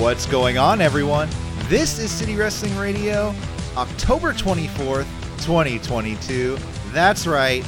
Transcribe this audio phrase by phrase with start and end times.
[0.00, 1.28] What's going on, everyone?
[1.68, 3.34] This is City Wrestling Radio,
[3.76, 5.04] October 24th,
[5.44, 6.56] 2022.
[6.86, 7.62] That's right,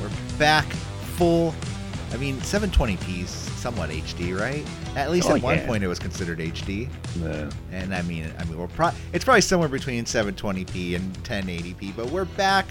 [0.00, 1.54] we're back full.
[2.12, 4.66] I mean, 720p is somewhat HD, right?
[4.96, 6.88] At least Oh, at one point it was considered HD.
[7.16, 7.50] No.
[7.72, 12.10] And I mean, I mean, we're pro- it's probably somewhere between 720p and 1080p, but
[12.10, 12.66] we're back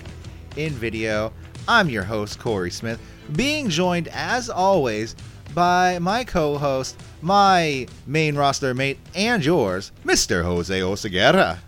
[0.58, 1.32] in video.
[1.68, 3.00] I'm your host Corey Smith,
[3.36, 5.16] being joined as always
[5.56, 10.44] by my co-host, my main roster mate, and yours, Mr.
[10.44, 11.60] Jose Oseguera.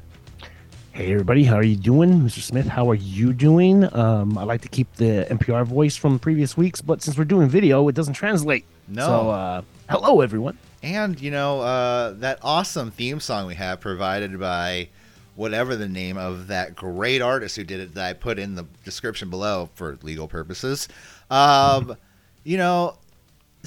[0.92, 2.40] Hey everybody, how are you doing, Mr.
[2.40, 2.68] Smith?
[2.68, 3.92] How are you doing?
[3.96, 7.48] Um, I like to keep the NPR voice from previous weeks, but since we're doing
[7.48, 8.66] video, it doesn't translate.
[8.90, 9.06] No.
[9.06, 10.58] So, uh, hello everyone.
[10.84, 14.90] And you know uh, that awesome theme song we have provided by
[15.36, 18.66] whatever the name of that great artist who did it that I put in the
[18.84, 20.90] description below for legal purposes.
[21.30, 21.96] Um,
[22.44, 22.98] you know,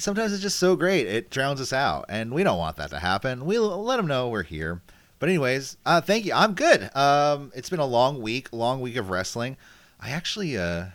[0.01, 2.99] sometimes it's just so great it drowns us out, and we don't want that to
[2.99, 3.45] happen.
[3.45, 4.81] We'll let them know we're here.
[5.19, 6.33] But anyways, uh, thank you.
[6.33, 6.89] I'm good.
[6.95, 9.55] Um, it's been a long week, long week of wrestling.
[9.99, 10.85] I actually, uh,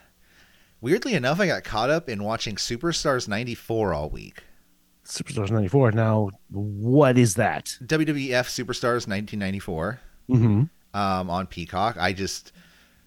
[0.81, 4.43] weirdly enough, I got caught up in watching Superstars '94 all week.
[5.05, 5.93] Superstars 94.
[5.93, 7.77] Now, what is that?
[7.85, 10.99] WWF Superstars 1994 Mm-hmm.
[10.99, 11.97] um, on Peacock.
[11.97, 12.51] I just,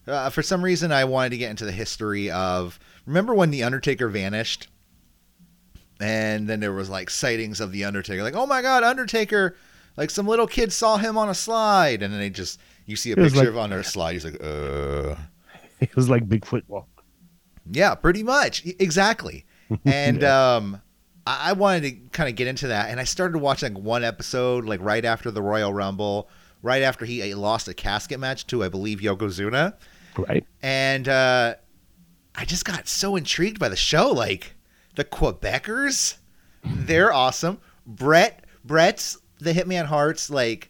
[0.07, 2.79] uh, for some reason, I wanted to get into the history of.
[3.05, 4.69] Remember when the Undertaker vanished,
[5.99, 9.55] and then there was like sightings of the Undertaker, like, oh my God, Undertaker!
[9.97, 13.11] Like some little kid saw him on a slide, and then they just you see
[13.11, 14.13] a picture like- of on their slide.
[14.13, 15.15] He's like, uh.
[15.81, 16.87] It was like Bigfoot walk.
[17.71, 18.65] Yeah, pretty much.
[18.79, 19.45] Exactly.
[19.85, 20.81] And um
[21.27, 24.03] I I wanted to kind of get into that and I started watching like one
[24.03, 26.27] episode like right after the Royal Rumble,
[26.61, 29.75] right after he lost a casket match to I believe Yokozuna.
[30.17, 30.45] Right?
[30.61, 31.55] And uh
[32.35, 34.55] I just got so intrigued by the show like
[34.99, 36.17] the Quebecers,
[36.63, 37.61] they're awesome.
[37.87, 40.69] Bret Bret's the Hitman Hart's like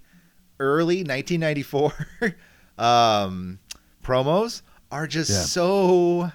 [0.59, 1.94] early 1994
[2.78, 3.57] um
[4.03, 5.41] promos are just Yeah.
[5.41, 6.31] so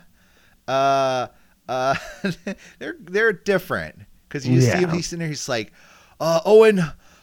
[0.67, 1.29] uh
[1.69, 1.95] uh
[2.81, 4.01] they're they're different.
[4.29, 5.73] Because you see him he's sitting there he's like
[6.19, 6.81] uh owen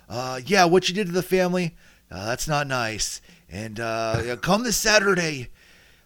[0.07, 1.75] uh yeah what you did to the family?
[2.09, 3.19] Uh, that's not nice.
[3.49, 5.49] And uh yeah, come this saturday.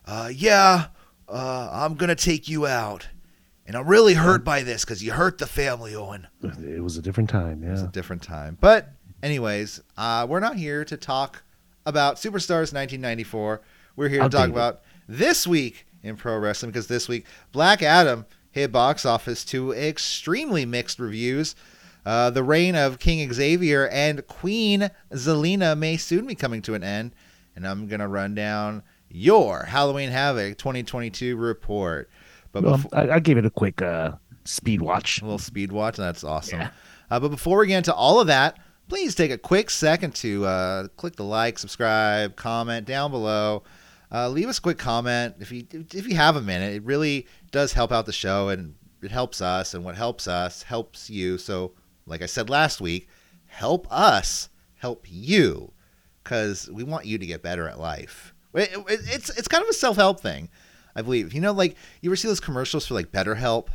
[0.05, 0.87] Uh yeah
[1.29, 3.07] uh i'm gonna take you out
[3.65, 7.01] and i'm really hurt by this because you hurt the family owen It was a
[7.01, 7.63] different time.
[7.63, 7.87] it was Yeah.
[7.87, 8.57] a different time.
[8.61, 8.89] But,
[9.23, 11.43] anyways, uh, we're not here to talk
[11.85, 13.61] about Superstars 1994.
[13.95, 18.25] We're here to talk about this week in pro wrestling because this week Black Adam
[18.51, 21.55] hit box office to extremely mixed reviews.
[22.05, 26.83] Uh, the reign of King Xavier and Queen Zelina may soon be coming to an
[26.83, 27.11] end,
[27.55, 32.09] and I'm gonna run down your Halloween Havoc 2022 report.
[32.55, 34.13] But Well, before, I, I gave it a quick uh,
[34.45, 35.21] speed watch.
[35.21, 35.97] a little speed watch.
[35.97, 36.61] That's awesome.
[36.61, 36.69] Yeah.
[37.11, 38.57] Uh, but before we get into all of that,
[38.87, 43.63] please take a quick second to uh, click the like, subscribe, comment down below.
[44.09, 46.73] Uh, leave us a quick comment if you if you have a minute.
[46.75, 49.73] It really does help out the show and it helps us.
[49.73, 51.37] And what helps us helps you.
[51.37, 51.73] So,
[52.05, 53.09] like I said last week,
[53.47, 55.73] help us help you
[56.23, 58.33] because we want you to get better at life.
[58.53, 60.49] It- it- it's it's kind of a self help thing,
[60.95, 61.33] I believe.
[61.33, 63.67] You know, like you ever see those commercials for like BetterHelp?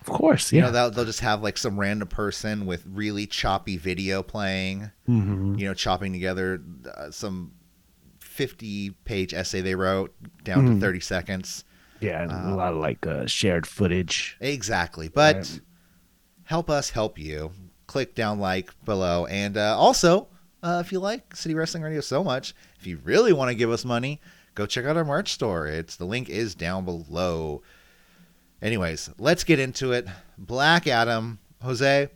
[0.00, 0.52] Of course.
[0.52, 0.66] You Yeah.
[0.66, 5.56] know, they'll, they'll just have like some random person with really choppy video playing, hmm
[5.58, 6.62] you know, chopping together
[6.96, 7.52] uh, some
[8.20, 10.14] 50 page essay they wrote
[10.44, 10.74] down Mhm.
[10.74, 11.64] to 30 seconds.
[12.00, 12.22] Yeah.
[12.22, 14.36] and Uh, a lot of like uh, shared footage.
[14.40, 15.08] Exactly.
[15.08, 15.60] But Right.
[16.44, 17.52] help us help you.
[17.86, 19.26] Click down like below.
[19.26, 20.28] And uh, also,
[20.62, 23.70] uh, if you like City Wrestling Radio so much, if you really want to give
[23.70, 24.20] us money,
[24.56, 25.68] go check out our merch store.
[25.68, 27.62] It's the link is down below.
[28.60, 30.08] Anyways, let's get into it.
[30.36, 32.08] Black Adam, Jose.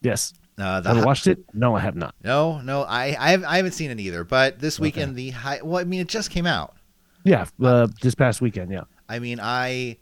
[0.00, 0.32] Yes.
[0.58, 1.38] Uh, the Have I watched it?
[1.52, 2.14] No, I have not.
[2.24, 4.24] No, no, I I, have, I haven't seen it either.
[4.24, 4.82] But this Okay.
[4.84, 5.60] weekend, the high.
[5.62, 6.74] Well, I mean, it just came out.
[7.24, 7.44] Yeah.
[7.62, 8.70] Uh, this past weekend.
[8.72, 8.84] Yeah.
[9.08, 9.98] I mean, I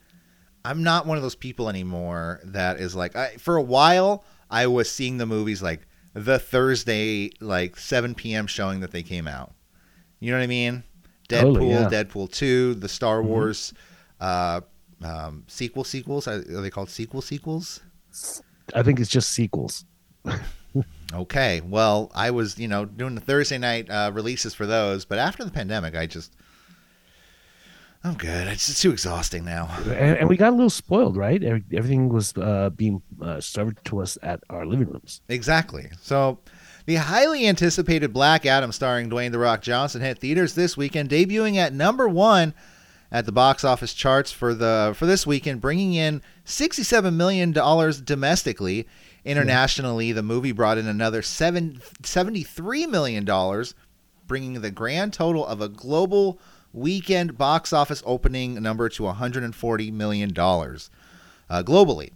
[0.63, 3.15] I'm not one of those people anymore that is like.
[3.17, 8.47] I, for a while, I was seeing the movies like the Thursday like 7 p.m.
[8.47, 9.53] showing that they came out.
[10.21, 10.83] You know what I mean?
[11.29, 11.89] Deadpool, Totally, yeah.
[11.89, 13.25] Deadpool two, the Star Mhm.
[13.25, 13.73] Wars
[14.19, 14.61] uh,
[15.03, 16.27] um, sequel sequels.
[16.27, 17.81] Are are they called sequel sequels?
[18.73, 19.85] I think it's just sequels.
[21.13, 25.17] Okay, well, I was, you know, doing the Thursday night uh, releases for those, but
[25.17, 26.33] after the pandemic, I just,
[28.03, 28.47] I'm good.
[28.49, 29.69] It's too exhausting now.
[29.85, 31.41] And, and we got a little spoiled, right?
[31.41, 35.21] Everything was uh, being uh, served to us at our living rooms.
[35.29, 35.89] Exactly.
[36.01, 36.39] So,
[36.85, 41.55] the highly anticipated Black Adam, starring Dwayne the Rock Johnson, hit theaters this weekend, debuting
[41.55, 42.53] at number one
[43.11, 48.01] at the box office charts for the for this weekend, bringing in sixty-seven million dollars
[48.01, 48.87] domestically.
[49.25, 53.25] Internationally, the movie brought in another seven, $73 million,
[54.27, 56.39] bringing the grand total of a global
[56.73, 62.11] weekend box office opening number to $140 million uh, globally.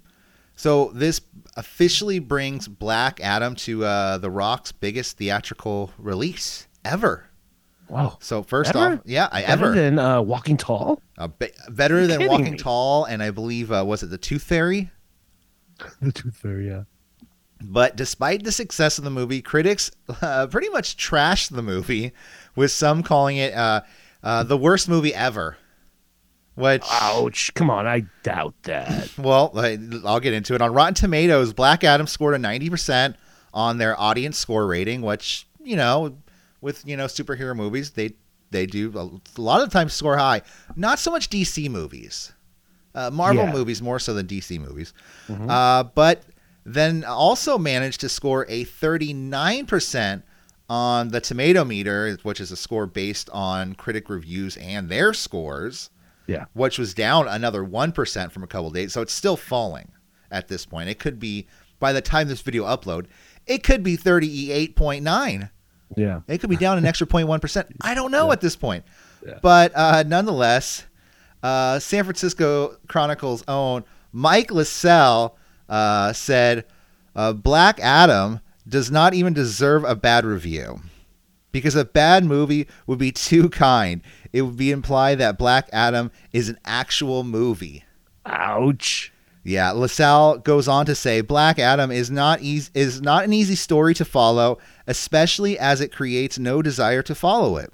[0.56, 1.22] So this
[1.58, 7.26] officially brings Black Adam to uh, The Rock's biggest theatrical release ever.
[7.88, 8.18] Wow.
[8.22, 8.96] So first Ever?
[8.96, 11.02] off, yeah, I Better ever than uh, Walking Tall?
[11.18, 12.58] uh, be- better than Walking me?
[12.58, 14.92] Tall, and I believe uh, was it the Tooth Fairy?
[16.02, 16.84] The Tooth Fairy, yeah.
[17.62, 19.90] But despite the success of the movie, critics
[20.22, 22.12] uh, pretty much trashed the movie,
[22.56, 23.82] with some calling it uh,
[24.24, 25.58] uh, the worst movie ever.
[26.60, 27.52] Which, Ouch.
[27.56, 29.10] Come on, I doubt that.
[29.18, 30.62] well, I- I'll get into it.
[30.62, 33.16] On Rotten Tomatoes, Black Adam scored a 90%
[33.54, 36.18] on their audience score rating, which, you know,
[36.62, 38.14] with, you know, superhero movies, they
[38.52, 40.42] they do a lot of times score high.
[40.76, 42.34] Not so much DC movies.
[42.96, 43.52] Uh, Marvel Yeah.
[43.52, 44.92] movies more so than DC movies.
[45.28, 45.48] Mhm.
[45.50, 46.24] Uh, but
[46.66, 50.24] then also managed to score a 39%
[50.70, 55.90] on the tomato meter, which is a score based on critic reviews and their scores,
[56.30, 56.46] Yeah.
[56.54, 58.94] which was down another 1% from a couple days.
[58.94, 59.92] So it's still falling
[60.32, 60.90] at this point.
[60.90, 61.48] It could be,
[61.80, 63.08] by the time this video upload,
[63.48, 65.50] it could be 38.9.
[65.96, 66.22] Yeah.
[66.28, 67.66] It could be down an extra 0.1%.
[67.82, 68.34] I don't know Yeah.
[68.34, 68.86] at this point.
[69.26, 69.40] Yeah.
[69.42, 70.86] But uh, nonetheless,
[71.44, 73.84] uh, San Francisco Chronicle's own
[74.14, 75.36] Mick LaSalle
[75.68, 76.66] uh, said
[77.16, 80.80] uh, Black Adam does not even deserve a bad review.
[81.52, 84.02] Because a bad movie would be too kind.
[84.32, 87.84] It would be implied that Black Adam is an actual movie.
[88.26, 89.12] Ouch.
[89.44, 93.56] Yeah, LaSalle goes on to say Black Adam is not easy, is not an easy
[93.56, 97.74] story to follow, especially as it creates no desire to follow it.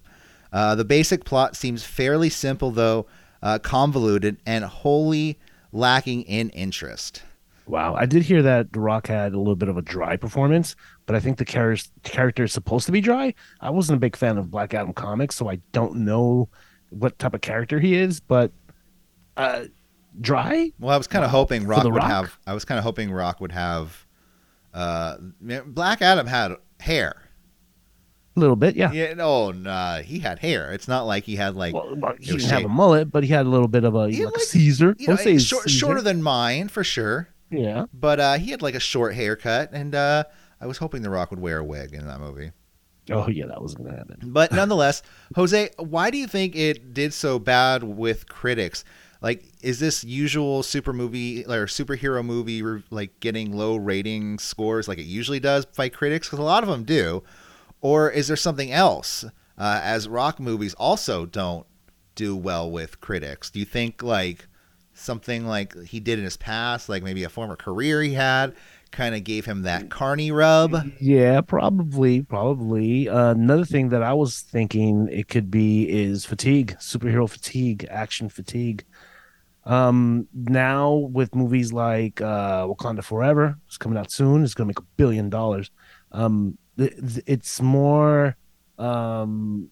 [0.53, 3.07] Uh, the basic plot seems fairly simple, though
[3.43, 5.37] uh, convoluted and wholly
[5.73, 7.23] lacking in interest.
[7.67, 7.95] Wow.
[7.95, 10.75] I did hear that The Rock had a little bit of a dry performance,
[11.05, 13.33] but I think the char- character is supposed to be dry.
[13.61, 16.49] I wasn't a big fan of Black Adam comics, so I don't know
[16.89, 18.51] what type of character he is, but
[19.37, 19.65] uh,
[20.21, 20.71] dry?
[20.79, 22.05] Well, I was kind of hoping Rock would Rock?
[22.07, 22.39] have.
[22.47, 24.05] I was kind of hoping Rock would have.
[24.73, 25.17] Uh,
[25.67, 27.21] Black Adam had hair.
[28.35, 28.91] A little bit, yeah.
[28.91, 30.73] Yeah, no, nah, he had hair.
[30.73, 33.45] It's not like he had like Well, he didn't have a mullet, but he had
[33.45, 34.93] a little bit of a like, like- Caesar.
[34.99, 35.23] you know, short,
[35.63, 35.69] Caesar.
[35.69, 37.29] shorter than mine for sure.
[37.49, 37.85] yeah.
[37.93, 40.25] But uh, he had like a short haircut, and uh,
[40.59, 42.51] I was hoping The Rock would wear a wig in that movie.
[43.11, 44.19] Oh yeah, that wasn't gonna happen.
[44.23, 45.03] But nonetheless,
[45.35, 48.83] Jose, why do you think it did so bad with critics?
[49.21, 54.97] Like, is this usual super movie or superhero movie like getting low rating scores like
[54.97, 56.27] it usually does by critics?
[56.27, 57.23] Because a lot of them do.
[57.81, 59.23] Or is there something else?
[59.57, 61.65] Uh, as rock movies also don't
[62.15, 63.49] do well with critics.
[63.49, 64.47] Do you think like
[64.93, 68.55] something like he did in his past, like maybe a former career he had,
[68.95, 70.73] kind of gave him that carny rub?
[70.99, 73.09] Yeah, probably, probably.
[73.09, 78.29] Uh, another thing that I was thinking it could be is fatigue, superhero fatigue, action
[78.29, 78.83] fatigue.
[79.65, 84.43] Um, now with movies like uh, Wakanda Forever, it's coming out soon.
[84.43, 85.71] It's gonna make a billion dollars.
[86.11, 86.93] Um, th-
[87.25, 88.37] it's more
[88.77, 89.69] um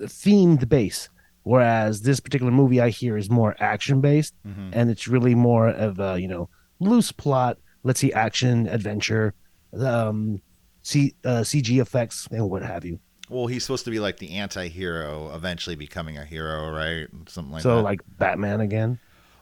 [0.00, 1.08] themed based,
[1.42, 4.70] whereas this particular movie I hear is more action based Mhm.
[4.72, 6.48] and it's really more of a you know
[6.80, 7.58] loose plot.
[7.84, 9.34] Let's see action, adventure,
[9.78, 10.40] um,
[10.82, 12.98] C, uh, CG effects, and what have you.
[13.30, 17.06] Well, he's supposed to be like the anti-hero, eventually becoming a hero, right?
[17.28, 17.80] Something like so that.
[17.80, 18.98] So, like Batman again.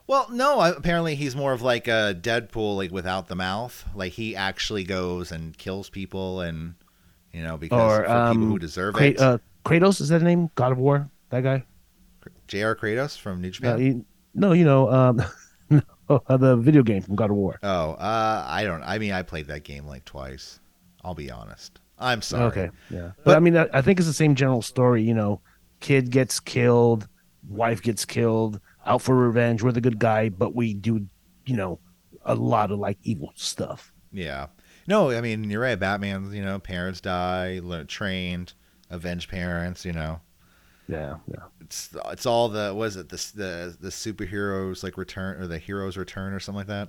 [0.06, 3.84] well, no, apparently he's more of like a Deadpool, like without the mouth.
[3.94, 6.74] Like he actually goes and kills people, and
[7.32, 9.18] you know, because Or, for people um, who deserve Kra- it.
[9.20, 10.50] uh, Kratos is that the name?
[10.54, 11.10] God of War.
[11.30, 11.64] That guy.
[12.48, 12.76] J.R.
[12.76, 13.78] Kratos from New Uh, Japan.
[13.80, 15.22] he- no, you know, um,
[16.26, 17.58] uh, the video game from God of War.
[17.62, 18.82] oh, uh, I don't.
[18.82, 20.60] I mean, I played that game like twice.
[21.04, 21.80] I'll be honest.
[21.98, 22.44] I'm sorry.
[22.44, 25.02] Okay, yeah, but, But- I mean, I, I think it's the same general story.
[25.02, 25.40] You know,
[25.80, 27.08] kid gets killed,
[27.48, 29.62] wife gets killed, out for revenge.
[29.62, 31.06] We're the good guy, but we do,
[31.46, 31.78] you know,
[32.24, 33.92] a lot of like evil stuff.
[34.12, 34.46] Yeah.
[34.86, 35.78] No, I mean you're right.
[35.78, 38.54] Batman's, you know, parents die, trained,
[38.90, 39.84] avenge parents.
[39.84, 40.20] You know,
[40.92, 41.44] Yeah, yeah.
[41.60, 45.96] it's it's all the was it the the the superheroes like return or the heroes
[45.96, 46.88] return or something like that.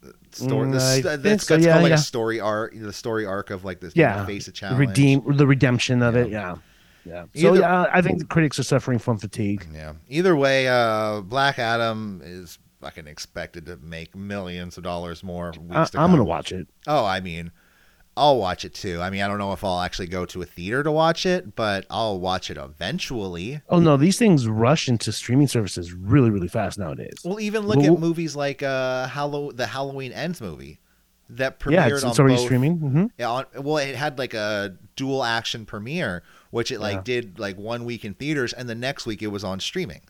[0.00, 0.68] The Story.
[0.68, 1.96] Mm, the, that's, so, yeah, called like yeah.
[1.96, 2.72] a story arc.
[2.74, 3.96] The story arc of like this.
[3.96, 4.78] Yeah, face a challenge.
[4.78, 6.30] redeem the redemption of it.
[6.30, 6.56] Yeah.
[7.04, 7.42] Yeah, yeah.
[7.42, 9.66] So Either- yeah, I think the critics are suffering from fatigue.
[9.72, 9.94] Yeah.
[10.08, 15.52] Either way, uh, Black Adam is fucking expected to make millions of dollars more.
[15.58, 16.68] Weeks I, to I'm gonna watch it.
[16.86, 17.50] Oh, I mean,
[18.18, 19.00] I'll watch it too.
[19.00, 21.54] I mean, I don't know if I'll actually go to a theater to watch it,
[21.54, 23.60] but I'll watch it eventually.
[23.68, 27.14] Oh no, these things rush into streaming services really, really fast nowadays.
[27.24, 30.80] Well, even look Well- at movies like uh, Hallow- the Halloween Ends movie
[31.30, 32.44] that premiered yeah, it's, on it's already both.
[32.44, 32.76] streaming.
[32.78, 37.02] hmm Yeah, on, well, it had like a dual action premiere, which it like Yeah.
[37.04, 40.00] did like one week in theaters, and the next week it was on streaming.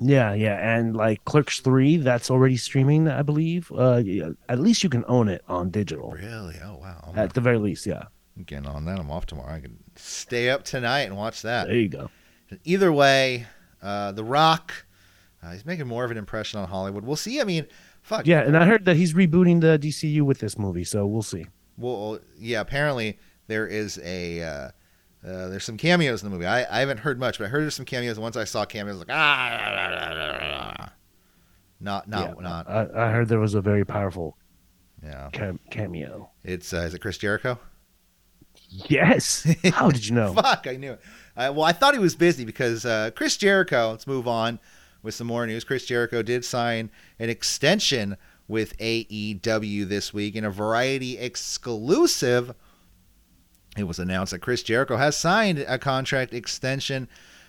[0.00, 3.70] Yeah, yeah, and like Clerks Three, that's already streaming, I believe.
[3.70, 6.12] Uh, yeah, at least you can own it on digital.
[6.12, 6.56] Really?
[6.64, 7.04] Oh wow!
[7.08, 8.04] I'm At the very least, yeah.
[8.46, 8.98] getting on that.
[8.98, 9.54] I'm off tomorrow.
[9.54, 11.66] I can stay up tonight and watch that.
[11.66, 12.10] There you go.
[12.64, 13.46] Either way,
[13.82, 14.86] uh, The Rock,
[15.42, 17.04] uh, he's making more of an impression on Hollywood.
[17.04, 17.40] We'll see.
[17.40, 17.66] I mean,
[18.02, 18.26] fuck.
[18.26, 21.44] Yeah, and I heard that he's rebooting the DCU with this movie, so we'll see.
[21.76, 22.60] Well, yeah.
[22.60, 24.70] Apparently, there is a
[25.26, 26.46] uh, there's some cameos in the movie.
[26.46, 28.18] I, I haven't heard much, but I heard there's some cameos.
[28.18, 30.92] Once I saw cameos, I was like ah,
[31.80, 34.36] not not Yeah, not I, I heard there was a very powerful
[35.02, 35.28] yeah.
[35.32, 36.30] cam- cameo.
[36.44, 37.58] It's uh, is it Chris Jericho?
[38.68, 39.46] Yes.
[39.72, 40.32] How did you know?
[40.32, 41.00] Fuck, I knew it.
[41.36, 43.90] Uh, well, I thought he was busy because uh, Chris Jericho.
[43.90, 44.58] Let's move on
[45.02, 45.64] with some more news.
[45.64, 48.16] Chris Jericho did sign an extension
[48.48, 52.54] with AEW this week in a variety exclusive.
[53.76, 57.08] It was announced that Chris Jericho has signed a contract extension.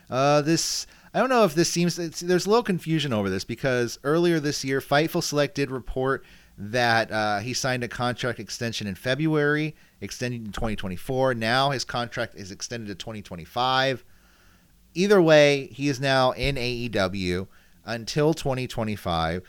[0.10, 4.00] Uh, this I don't know if this seems there's a little confusion over this because
[4.04, 6.24] earlier this year, Fightful Select did report
[6.58, 11.34] that uh, he signed a contract extension in February, extending to 2024.
[11.34, 14.06] Now his contract is extended to 2025.
[14.94, 17.48] Either way, he is now in AEW
[17.86, 19.42] until 2025.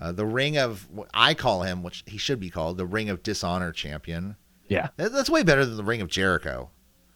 [0.00, 3.22] Uh, the Ring of I call him, which he should be called, the Ring of
[3.22, 4.36] Dishonor champion.
[4.68, 4.88] Yeah.
[4.96, 6.70] That- That's way better than the Ring of Jericho.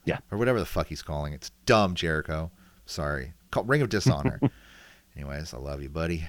[0.05, 0.19] Yeah.
[0.31, 1.37] Or whatever the fuck he's calling it.
[1.37, 2.51] It's dumb, Jericho.
[2.87, 3.35] Sorry.
[3.51, 4.41] Call, Ring of Dishonor.
[5.17, 6.25] anyways, I love you, buddy.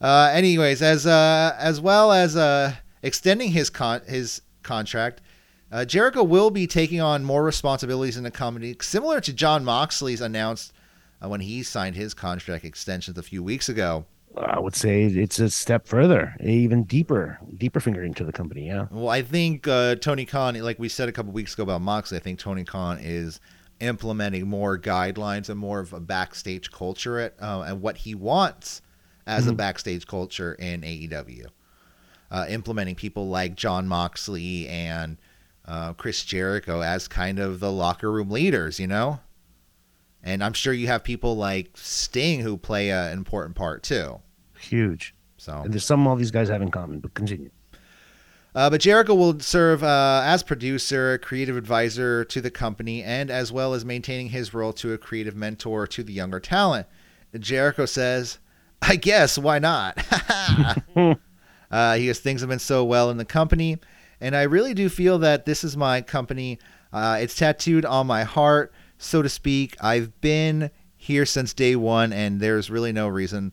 [0.00, 5.22] Uh, anyways, as uh, as well as uh, extending his con- his contract,
[5.72, 10.20] uh, Jericho will be taking on more responsibilities in the company, similar to Jon Moxley's
[10.20, 10.72] announced
[11.24, 14.04] uh, when he signed his contract extensions a few weeks ago.
[14.36, 18.66] I would say it's a step further, even deeper, deeper finger into the company.
[18.66, 18.86] Yeah.
[18.90, 22.18] Well, I think uh, Tony Khan, like we said a couple weeks ago about Moxley,
[22.18, 23.40] I think Tony Khan is
[23.80, 28.82] implementing more guidelines and more of a backstage culture at, uh, and what he wants
[29.26, 29.56] as a Mhm.
[29.56, 31.46] backstage culture in AEW.
[32.30, 35.16] Uh, implementing people like Jon Moxley and
[35.64, 39.20] uh, Chris Jericho as kind of the locker room leaders, you know?
[40.22, 44.20] And I'm sure you have people like Sting who play an important part too.
[44.58, 45.14] Huge.
[45.36, 47.50] So And there's some all these guys have in common, but continue.
[48.54, 53.52] Uh, but Jericho will serve uh, as producer, creative advisor to the company, and as
[53.52, 56.86] well as maintaining his role to a creative mentor to the younger talent.
[57.38, 58.38] Jericho says,
[58.80, 59.98] I guess, why not?
[61.70, 63.76] uh, he goes, things have been so well in the company,
[64.22, 66.58] and I really do feel that this is my company.
[66.94, 69.76] Uh, it's tattooed on my heart, so to speak.
[69.82, 73.52] I've been here since day one, and there's really no reason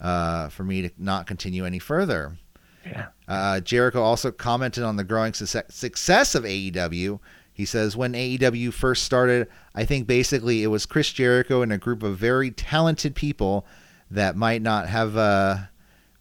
[0.00, 2.36] uh, for me to not continue any further.
[2.84, 3.08] Yeah.
[3.28, 7.20] Uh, Jericho also commented on the growing success success of AEW.
[7.52, 11.78] He says, when AEW first started, I think basically it was Chris Jericho and a
[11.78, 13.66] group of very talented people
[14.10, 15.58] that might not have uh,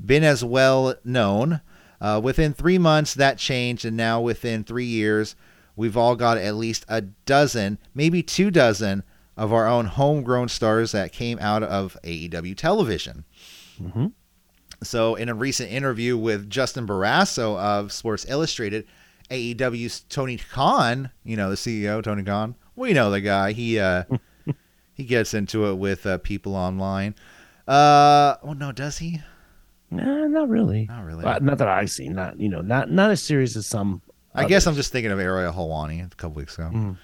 [0.03, 1.61] been as well known.
[2.01, 5.35] Uh, within three months, that changed, and now within three years,
[5.75, 9.03] we've all got at least a dozen, maybe two dozen,
[9.37, 13.23] of our own homegrown stars that came out of AEW television.
[13.79, 14.07] Hmm
[14.83, 18.85] So, in a recent interview with Justin Barrasso of Sports Illustrated,
[19.29, 23.51] AEW's Tony Khan, you know the CEO Tony Khan, we know the guy.
[23.51, 24.03] He uh,
[24.93, 27.15] he gets into it with uh, people online.
[27.67, 29.21] Uh, oh no, does he?
[29.91, 30.85] Nah, not really.
[30.85, 31.25] Not really.
[31.25, 32.13] Uh, not that I've seen.
[32.13, 34.01] Not you know, not not as serious as some.
[34.33, 36.69] I guess I'm just thinking of Ariel Helwani a couple weeks ago.
[36.73, 36.97] Mhm.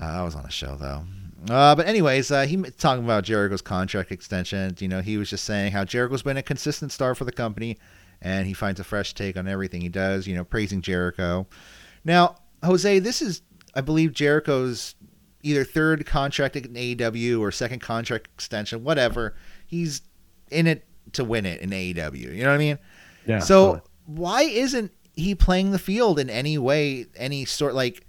[0.00, 1.04] Uh, I was on a show though.
[1.48, 4.76] Uh, but anyways, uh, he talking about Jericho's contract extension.
[4.78, 7.78] You know, he was just saying how Jericho's been a consistent star for the company,
[8.20, 10.26] and he finds a fresh take on everything he does.
[10.26, 11.46] You know, praising Jericho.
[12.04, 13.42] Now, Jose, this is,
[13.74, 14.94] I believe, Jericho's
[15.42, 19.34] either third contract in AEW or second contract extension, whatever.
[19.66, 20.02] He's
[20.50, 22.34] in it to win it in AEW.
[22.34, 22.78] You know what I mean?
[23.26, 23.40] Yeah.
[23.40, 23.82] So totally.
[24.06, 28.06] why isn't he playing the field in any way, any sort like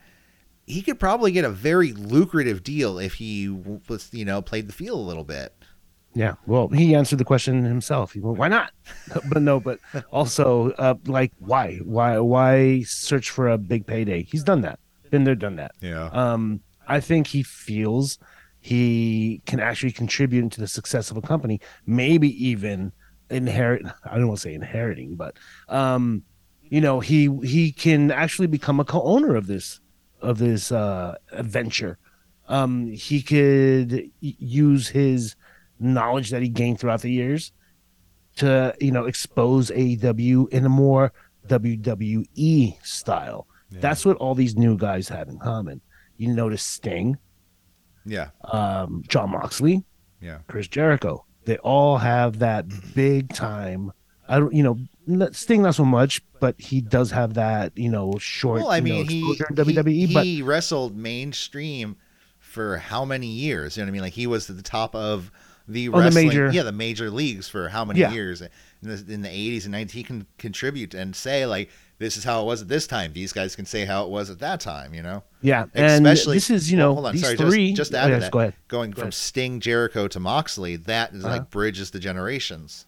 [0.65, 4.74] he could probably get a very lucrative deal if he was, you know, played the
[4.74, 5.53] field a little bit.
[6.15, 8.13] Yeah, well, he answered the question himself.
[8.13, 8.72] He went, "Why not?"
[9.29, 9.79] but no, but
[10.12, 14.24] also, uh, like, why, why, why search for a big payday?
[14.24, 14.79] He's done that,
[15.10, 15.74] been there, done that.
[15.82, 16.10] Yeah.
[16.13, 18.20] Um, I think he feels
[18.60, 22.91] he can actually contribute to the success of a company, maybe even
[23.29, 23.84] inherit.
[24.05, 26.24] I don't want to say inheriting, but um,
[26.62, 29.79] you know he he can actually become a co-owner of this
[30.23, 31.97] of this uh adventure
[32.47, 35.35] um he could use his
[35.79, 37.51] knowledge that he gained throughout the years
[38.35, 41.11] to you know expose AEW in a more
[41.47, 43.47] WWE style.
[43.69, 43.79] Yeah.
[43.79, 45.81] That's what all these new guys have in common.
[46.17, 47.17] You notice Sting,
[48.05, 48.29] Yeah.
[48.45, 49.83] um, Jon Moxley,
[50.21, 50.39] Yeah.
[50.47, 51.25] Chris Jericho.
[51.45, 52.65] They all have that
[52.95, 53.91] big time.
[54.27, 58.17] I don't, you know, Sting not so much, but he does have that, you know,
[58.19, 58.61] short.
[58.61, 59.19] Well, I you know, mean, he,
[59.57, 61.97] in he, but he wrestled mainstream
[62.39, 63.75] for how many years?
[63.75, 64.01] You know what I mean?
[64.03, 65.31] Like he was at the top of
[65.67, 68.11] the Oh, the major- yeah, the major leagues for how many Yeah.
[68.11, 68.41] years?
[68.41, 68.49] In
[68.81, 72.41] the, in the 80s and 90s, he can contribute and say like, "This is how
[72.41, 74.93] it was at this time." These guys can say how it was at that time.
[74.93, 77.73] You know, yeah, and especially this is, you well, know, hold on, these sorry, three.
[77.73, 78.53] Just, to oh, add to yes, that, go ahead.
[78.67, 79.13] going Go from ahead.
[79.13, 81.33] Sting, Jericho to Moxley, that is Uh-huh.
[81.37, 82.85] like bridges the generations.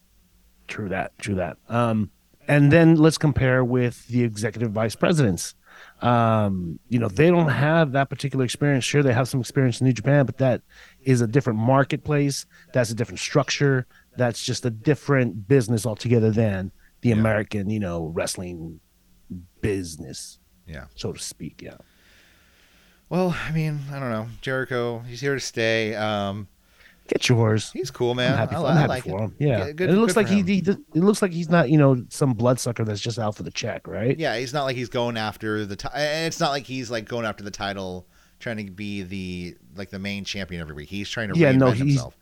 [0.68, 1.18] True that.
[1.20, 1.58] True that.
[1.70, 2.10] Um,
[2.48, 5.56] and then let's compare with the executive vice presidents.
[6.02, 8.84] Um, you know, they don't have that particular experience.
[8.86, 10.62] Sure, they have some experience in New Japan, but that
[11.04, 12.46] is a different marketplace.
[12.74, 13.86] That's a different structure.
[14.18, 17.16] That's just a different business altogether than the Yeah.
[17.16, 18.80] American, you know, wrestling
[19.62, 20.86] business, Yeah.
[20.96, 21.62] so to speak.
[21.62, 21.78] Yeah.
[23.10, 24.28] Well, I mean, I don't know.
[24.42, 25.94] Jericho, he's here to stay.
[25.96, 26.48] Um,
[27.08, 27.72] Get yours.
[27.72, 28.32] he's cool, man.
[28.32, 29.22] I'm happy, I, I'm happy like for it.
[29.26, 29.36] him.
[29.40, 29.72] Yeah.
[29.72, 32.34] good- And it looks like he, he, it looks like he's not, you know, some
[32.34, 34.18] bloodsucker that's just out for the check, right?
[34.18, 35.76] Yeah, he's not like he's going after the.
[35.76, 38.08] Ti- it's not like he's like going after the title,
[38.40, 40.90] trying to be the like the main champion every week.
[40.90, 42.18] He's trying to Yeah, reinvent no, he's- himself.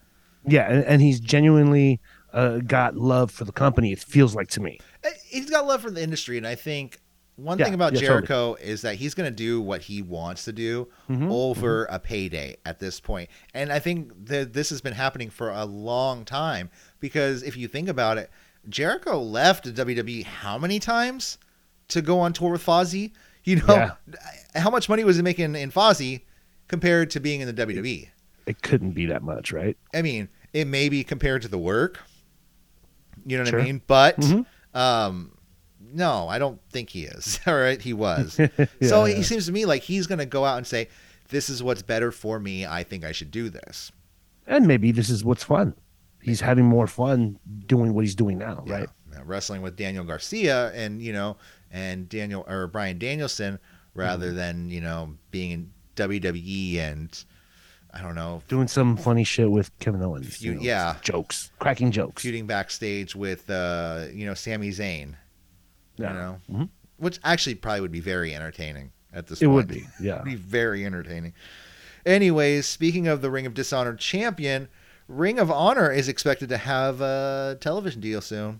[0.46, 2.02] Yeah, and, and he's genuinely
[2.34, 3.94] uh, got love for the company.
[3.94, 4.80] It feels like to me.
[5.06, 7.00] Uh, He's got love for the industry, and I think
[7.36, 8.28] one Yeah, thing about yeah, totally.
[8.28, 12.00] Jericho is that he's going to do what he wants to do Mhm, over a
[12.00, 13.30] payday at this point.
[13.54, 17.68] And I think that this has been happening for a long time because if you
[17.68, 18.30] think about it,
[18.70, 21.38] Jericho left WWE how many times
[21.90, 23.12] to go on tour with Fozzy?
[23.46, 23.92] You know, Yeah.
[24.56, 26.22] how much money was he making in Fozzy
[26.70, 28.08] compared to being in the WWE?
[28.46, 29.76] It couldn't be that much, right?
[29.94, 32.00] I mean, it may be compared to the work.
[33.26, 33.60] You know what Sure.
[33.60, 33.82] I mean?
[33.86, 34.46] But Mhm.
[34.74, 35.33] um
[35.92, 37.40] no, I don't think he is.
[37.48, 38.34] All right, he was.
[38.82, 39.16] so Yeah.
[39.16, 40.88] he seems to me like he's going to go out and say
[41.30, 42.66] this is what's better for me.
[42.66, 43.92] I think I should do this.
[44.46, 45.74] And maybe this is what's fun.
[46.22, 48.74] He's having more fun doing what he's doing now, Yeah.
[48.74, 48.90] right?
[49.12, 51.38] Yeah, wrestling with Daniel Garcia and, you know,
[51.72, 53.60] and Daniel or Bryan Danielson
[53.94, 54.36] rather Mm-hmm.
[54.38, 57.24] than, you know, being in WWE and
[57.94, 60.42] I don't know, Doing some funny shit with Kevin Owens.
[60.42, 60.96] you know, yeah.
[61.04, 62.24] Jokes, cracking jokes.
[62.24, 65.14] feuding backstage with uh, you know, Sami Zayn.
[65.98, 66.10] Yeah.
[66.12, 66.70] You know, Mhm.
[66.98, 69.56] which actually probably would be very entertaining at this It point.
[69.56, 70.14] would be, yeah.
[70.16, 71.34] It'd be very entertaining.
[72.06, 74.68] Anyways, speaking of the Ring of Dishonor champion,
[75.08, 78.60] Ring of Honor is expected to have a television deal soon.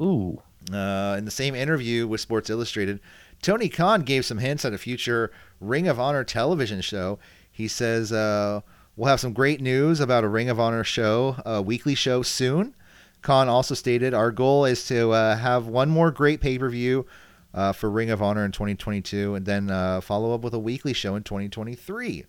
[0.00, 0.42] Ooh.
[0.72, 3.00] Uh, in the same interview with Sports Illustrated,
[3.42, 7.18] Tony Khan gave some hints at a future Ring of Honor television show.
[7.52, 8.60] He says uh,
[8.96, 12.74] we'll have some great news about a Ring of Honor show, a weekly show soon.
[13.24, 17.06] Khan also stated our goal is to uh, have one more great pay per view
[17.54, 20.92] uh, for Ring of Honor in 2022, and then uh, follow up with a weekly
[20.92, 22.26] show in 2023.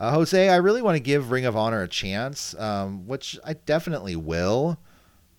[0.00, 3.52] Uh, Jose, I really want to give Ring of Honor a chance, um, which I
[3.52, 4.78] definitely will.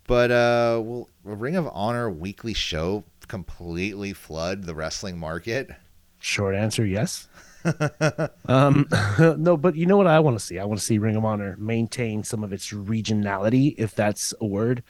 [0.05, 5.69] But uh, will a Ring of Honor weekly show completely flood the wrestling market?
[6.19, 7.27] Short answer, yes.
[8.45, 8.87] Um,
[9.37, 10.59] no, but you know what I want to see?
[10.59, 14.45] I want to see Ring of Honor maintain some of its regionality, if that's a
[14.45, 14.83] word.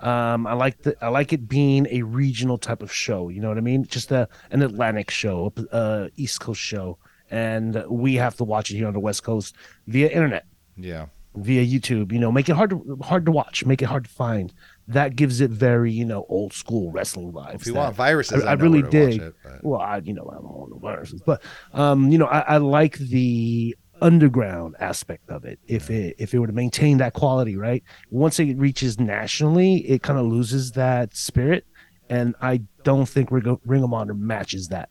[0.00, 3.28] Um, I like the I like it being a regional type of show.
[3.28, 3.84] You know what I mean?
[3.84, 6.98] Just a an Atlantic show, a East Coast show,
[7.30, 9.54] and we have to watch it here on the West Coast
[9.86, 11.06] via internet, Yeah.
[11.36, 12.12] via YouTube.
[12.12, 14.52] You know, make it hard to hard to watch, make it hard to find.
[14.88, 17.54] That gives it very you know old school wrestling vibes.
[17.54, 20.34] If you want viruses, I- I, I really dig- it, well, I, you know, I
[20.34, 21.42] don't know the viruses, but
[21.72, 25.58] um, you know, I, I like the underground aspect of it.
[25.66, 27.82] If it if it were to maintain that quality, right?
[28.10, 31.64] Once it reaches nationally, it kind of loses that spirit,
[32.10, 34.90] and I don't think Ring of, Ring of Honor matches that.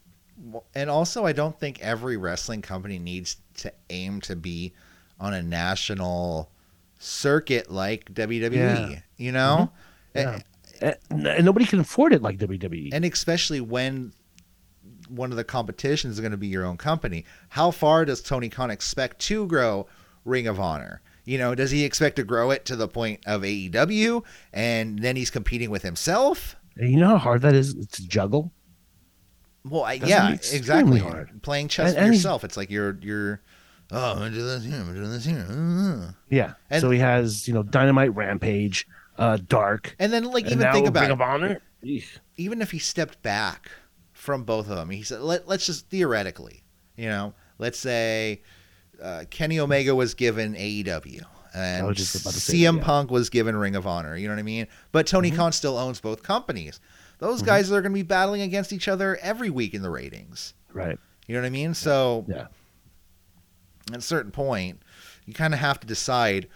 [0.74, 4.72] And also, I don't think every wrestling company needs to aim to be
[5.20, 6.50] on a national
[6.98, 8.52] circuit like WWE.
[8.90, 8.98] Yeah.
[9.16, 9.72] You know,
[10.14, 10.28] mm-hmm.
[10.28, 10.38] eh,
[10.82, 10.94] Yeah.
[11.10, 12.38] And, and nobody can afford it like.
[12.38, 12.90] WWE.
[12.92, 14.12] and especially when
[15.08, 17.24] one of the competitions is going to be your own company.
[17.50, 19.86] How far does Tony Khan expect to grow
[20.24, 21.00] Ring of Honor?
[21.24, 25.16] You know, does he expect to grow it to the point of AEW and then
[25.16, 26.56] he's competing with himself?
[26.76, 28.52] You know how hard that is to juggle.
[29.64, 30.98] Well, I, yeah, exactly.
[31.00, 31.42] hard.
[31.42, 33.40] Playing chess And- and yourself, it's like you're you're.
[33.94, 34.74] Oh, I'm gonna do this here.
[34.76, 35.46] I'm gonna do this here.
[35.48, 36.12] Uh.
[36.30, 36.54] Yeah.
[36.70, 38.86] And- so he has you know Dynamite Rampage,
[39.18, 41.20] uh, Dark, And then, like, and even think Ring about of.
[41.20, 41.60] Honor.
[41.84, 42.18] Eesh.
[42.36, 43.70] even if he stepped back
[44.12, 46.62] from both of them, he said, Let, let's just theoretically,
[46.96, 48.42] you know, let's say
[49.02, 51.22] uh, Kenny Omega was given AEW
[51.54, 52.82] and I was just about to say CM yeah.
[52.84, 54.16] Punk was given Ring of Honor.
[54.16, 54.66] You know what I mean?
[54.92, 55.36] But Tony Mhm.
[55.36, 56.80] Khan still owns both companies.
[57.18, 57.46] Those Mhm.
[57.46, 60.54] guys are going to be battling against each other every week in the ratings.
[60.72, 60.98] Right.
[61.28, 61.74] You know what I mean?
[61.74, 62.46] So Yeah.
[63.92, 64.80] At a certain point,
[65.26, 66.48] you kind of have to decide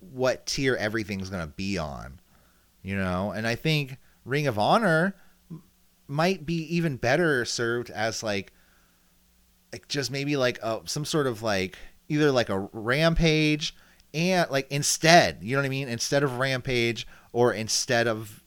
[0.00, 2.20] what tier everything's going to be on,
[2.82, 3.32] you know.
[3.32, 5.14] And I think Ring of Honor
[6.06, 8.52] might be even better served as like,
[9.72, 11.76] like just maybe like a, some sort of like
[12.08, 13.74] either like a Rampage
[14.14, 15.88] and like instead, you know what I mean?
[15.88, 18.42] Instead of Rampage or instead of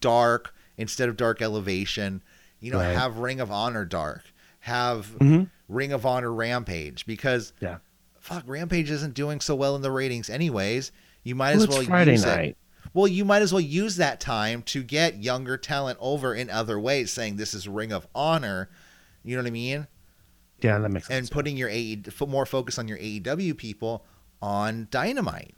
[0.00, 2.22] Dark, instead of Dark Elevation,
[2.60, 2.96] you know, Right.
[2.96, 4.24] have Ring of Honor Dark,
[4.60, 7.78] have hmm Ring of Honor Rampage because Yeah.
[8.18, 10.92] fuck Rampage isn't doing so well in the ratings anyways.
[11.22, 12.48] You might Well, as it's well Friday use night.
[12.50, 12.56] it.
[12.92, 16.78] Well, you might as well use that time to get younger talent over in other
[16.78, 18.68] ways, saying this is Ring of Honor.
[19.24, 19.86] You know what I mean?
[20.60, 21.28] Yeah, that makes sense.
[21.28, 24.04] And putting your AE, more focus on your AEW people
[24.42, 25.54] on Dynamite.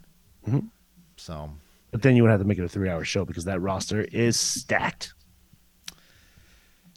[0.48, 0.68] Mhm.
[1.16, 1.52] So
[1.90, 4.02] But then you would have to make it a three hour show because that roster
[4.12, 5.12] is stacked.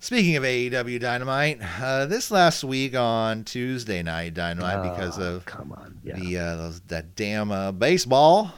[0.02, 5.46] Speaking of AEW Dynamite, uh, this last week on Tuesday night Dynamite because Oh, of
[5.46, 6.00] come on.
[6.04, 6.18] Yeah.
[6.18, 8.52] the uh, those, that damn uh, baseball,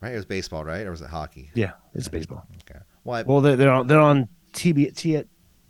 [0.00, 0.12] right?
[0.12, 1.50] It was baseball, right, or was it hockey?
[1.54, 2.46] yeah, it's baseball.
[2.70, 2.78] Okay.
[3.02, 5.22] Well, I- Well, they're, they're on they're on TB, T,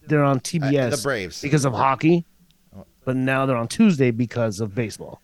[0.07, 1.41] they're on I- TBS the Braves.
[1.41, 2.27] because of hockey,
[3.07, 5.23] but now they're on Tuesday because of baseball.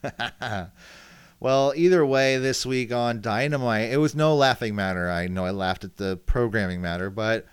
[1.38, 5.10] well, either way, this week on Dynamite, it was no laughing matter.
[5.10, 7.46] I know I laughed at the programming matter, but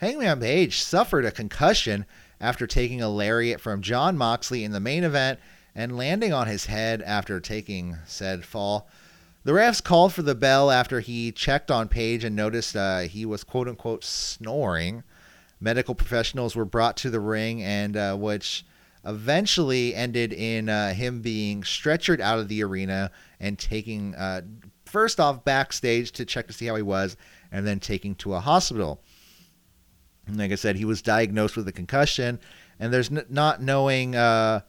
[0.00, 2.06] Hangman Page suffered a concussion
[2.40, 5.40] after taking a lariat from Jon Moxley in the main event
[5.74, 8.88] and landing on his head after taking said fall.
[9.42, 13.26] The refs called for the bell after he checked on Page and noticed uh, he
[13.26, 15.02] was quote unquote snoring.
[15.60, 18.64] Medical professionals were brought to the ring, and uh, which
[19.04, 24.42] eventually ended in uh, him being stretchered out of the arena and taking uh,
[24.84, 27.16] first off backstage to check to see how he was,
[27.50, 29.00] and then taking to a hospital.
[30.28, 32.38] And like I said, he was diagnosed with a concussion,
[32.78, 34.60] and there's n- not knowing uh,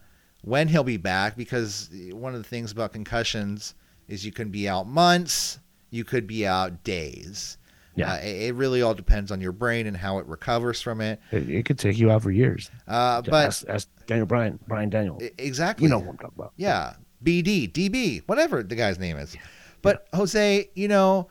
[0.41, 3.75] when he'll be back because one of the things about concussions
[4.07, 5.59] is you can be out months,
[5.91, 7.57] you could be out days.
[7.95, 8.13] Yeah.
[8.13, 11.19] Uh, it, it really all depends on your brain and how it recovers from it.
[11.31, 12.71] It, it could take you out for years.
[12.87, 15.19] Uh, but ask, ask Daniel Bryan, Brian Daniel.
[15.37, 16.53] exactly, You know what I'm talking about.
[16.55, 16.93] Yeah,
[17.23, 19.35] BD, DB, whatever the guy's name is.
[19.81, 21.29] But Jose, you know,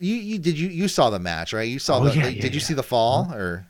[0.00, 1.68] you you did you you saw the match, right?
[1.68, 2.58] You saw Oh, the yeah, did yeah, you yeah.
[2.60, 3.66] see the fall or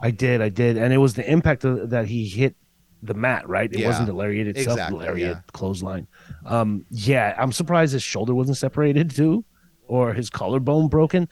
[0.00, 2.54] I did, I did, and it was the impact of, that he hit
[3.02, 3.48] the mat.
[3.48, 5.40] Right, it Yeah, wasn't the lariat itself, exactly, the lariat yeah.
[5.52, 6.06] clothesline.
[6.46, 9.44] Um, yeah, I'm surprised his shoulder wasn't separated too,
[9.86, 11.28] or his collarbone broken.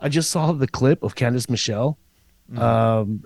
[0.00, 1.98] I just saw the clip of Candice Michelle
[2.50, 2.62] Mm-hmm.
[2.62, 3.22] um,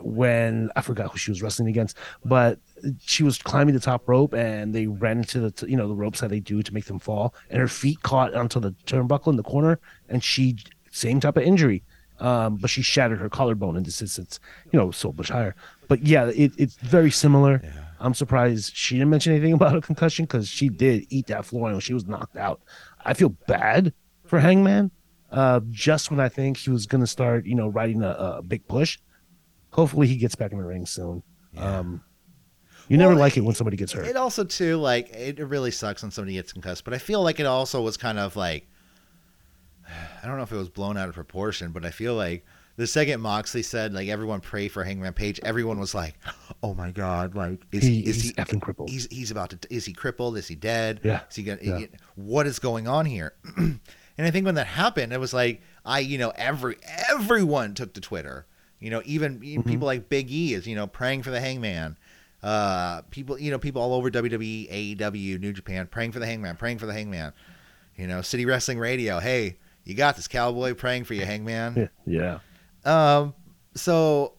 [0.00, 2.58] when I forgot who she was wrestling against, but
[3.00, 6.20] she was climbing the top rope and they ran into the you know the ropes
[6.20, 9.36] that they do to make them fall, and her feet caught onto the turnbuckle in
[9.36, 10.56] the corner, and she
[10.90, 11.82] same type of injury.
[12.18, 14.40] Um, but she shattered her collarbone in this instance,
[14.70, 15.54] you know, so much higher.
[15.88, 17.62] But yeah, it, it's very similar.
[17.98, 21.70] I'm surprised she didn't mention anything about a concussion because she did eat that floor
[21.70, 22.60] when she was knocked out.
[23.04, 23.94] I feel bad
[24.26, 24.90] for Hangman.
[25.30, 28.42] Uh, just when I think he was going to start, you know, riding a, a
[28.42, 28.98] big push.
[29.72, 31.22] Hopefully, he gets back in the ring soon.
[31.56, 32.02] Um,
[32.88, 34.06] you never Well, like it when somebody gets hurt.
[34.06, 37.22] It also too like it it really sucks when somebody gets concussed, but I feel
[37.22, 38.66] like it also was kind of like
[40.22, 42.44] I don't know if it was blown out of proportion, but I feel like
[42.76, 46.14] the second Moxley said like everyone pray for Hangman Page, everyone was like,
[46.62, 48.90] "Oh my god, like is he, is he's he effing crippled.
[48.90, 50.36] he's he's about to is he crippled?
[50.36, 51.00] Is he dead?
[51.04, 51.86] Yeah, Is he gonna yeah.
[52.16, 53.80] what is going on here?" and
[54.18, 56.76] I think when that happened, it was like I you know every
[57.08, 58.46] everyone took to Twitter.
[58.80, 59.68] You know, even Mm-hmm.
[59.68, 61.96] people like Big E is you know praying for the Hangman.
[62.42, 66.56] Uh, people you know people all over WWE, AEW, New Japan praying for the Hangman,
[66.56, 67.32] praying for the Hangman.
[67.96, 71.90] You know, City Wrestling Radio, hey, you got this, Cowboy, praying for you, Hangman.
[72.06, 72.38] yeah,
[72.86, 73.34] Um,
[73.74, 74.32] so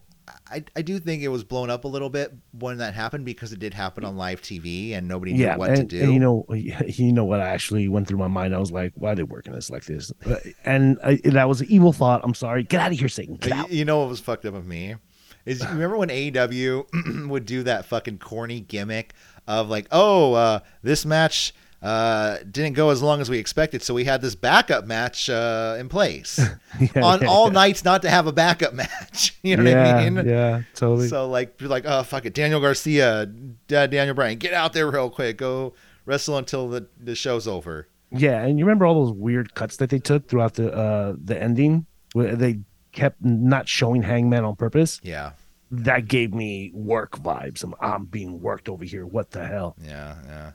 [0.50, 3.52] I, I do think it was blown up a little bit when that happened because
[3.52, 5.56] it did happen on live TV and nobody knew yeah.
[5.56, 6.02] what and, to do.
[6.04, 8.54] and you know, you know what I actually went through my mind.
[8.54, 10.12] I was like, why are they working this like this?
[10.26, 12.20] Uh, And I, that was an evil thought.
[12.24, 12.62] I'm sorry.
[12.64, 13.36] Get out of here, Satan.
[13.36, 13.70] Get out.
[13.70, 14.96] you, you know what was fucked up with me?
[15.44, 19.14] Is you remember when AEW would do that fucking corny gimmick
[19.46, 23.92] of like, oh, uh, this match uh, didn't go as long as we expected, so
[23.92, 26.38] we had this backup match uh, in place
[26.80, 27.52] Yeah, on yeah, all yeah.
[27.54, 29.36] nights not to have a backup match.
[29.42, 30.26] you know what I mean?
[30.26, 31.08] Yeah, totally.
[31.08, 34.88] So like, you're like, oh fuck it, Daniel Garcia, Da- Daniel Bryan, get out there
[34.90, 35.74] real quick, go
[36.06, 37.88] wrestle until the the show's over.
[38.10, 41.40] Yeah, and you remember all those weird cuts that they took throughout the uh the
[41.42, 42.60] ending where they
[42.92, 45.32] kept not showing Hangman on purpose, Yeah,
[45.70, 47.64] that gave me work vibes.
[47.64, 49.06] I'm, I'm being worked over here.
[49.06, 49.74] What the hell?
[49.82, 50.52] yeah, yeah,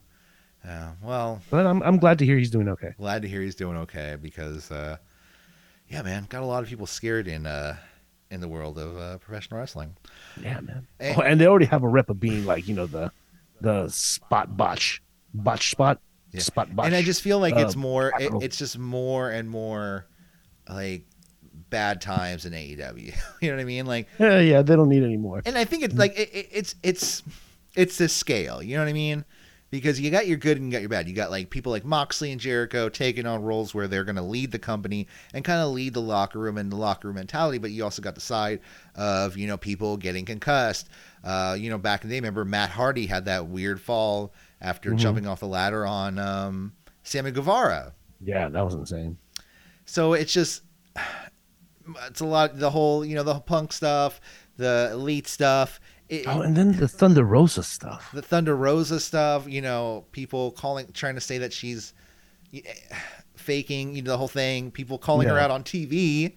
[0.68, 0.92] yeah.
[1.02, 2.94] Well, But I'm I'm glad to hear he's doing okay.
[2.98, 4.98] glad to hear he's doing okay because, uh,
[5.90, 7.78] yeah, man, got a lot of people scared in uh,
[8.30, 9.96] in the world of uh, professional wrestling.
[10.42, 10.86] Yeah, man.
[11.00, 13.12] And- Oh, and they already have a rep of being like you know the
[13.62, 15.02] the spot botch
[15.34, 16.00] botch spot
[16.32, 16.42] Yeah.
[16.42, 16.86] spot botch.
[16.88, 18.12] and I just feel like it's more.
[18.20, 20.06] It, it's just more and more
[20.70, 21.06] like
[21.70, 23.16] bad times in AEW.
[23.42, 23.86] you know what I mean?
[23.86, 25.42] Like, yeah, yeah, they don't need any more.
[25.46, 27.24] and I think it's like it, it, it's it's
[27.76, 28.62] it's this scale.
[28.62, 29.24] You know what I mean?
[29.70, 31.10] Because you got your good and you got your bad.
[31.10, 34.22] You got like people like Moxley and Jericho taking on roles where they're going to
[34.22, 37.58] lead the company and kind of lead the locker room and the locker room mentality.
[37.58, 38.62] But you also got the side
[38.96, 40.88] of you know people getting concussed.
[41.24, 44.92] Uh, you know, back in the day, remember Matt Hardy had that weird fall after
[44.92, 44.98] Mhm.
[45.00, 46.72] jumping off the ladder on um,
[47.04, 47.94] Sammy Guevara.
[48.22, 49.18] Yeah, that was insane.
[49.86, 50.62] So it's just
[52.08, 52.58] it's a lot.
[52.58, 54.22] The whole you know the punk stuff,
[54.58, 55.80] the elite stuff.
[56.10, 58.10] It, Oh, and then the Thunder Rosa stuff.
[58.14, 61.94] the Thunder Rosa stuff, you know, people calling, trying to say that she's
[62.54, 62.62] eh,
[63.36, 64.72] faking, you know, the whole thing.
[64.72, 66.36] People calling her out on TV,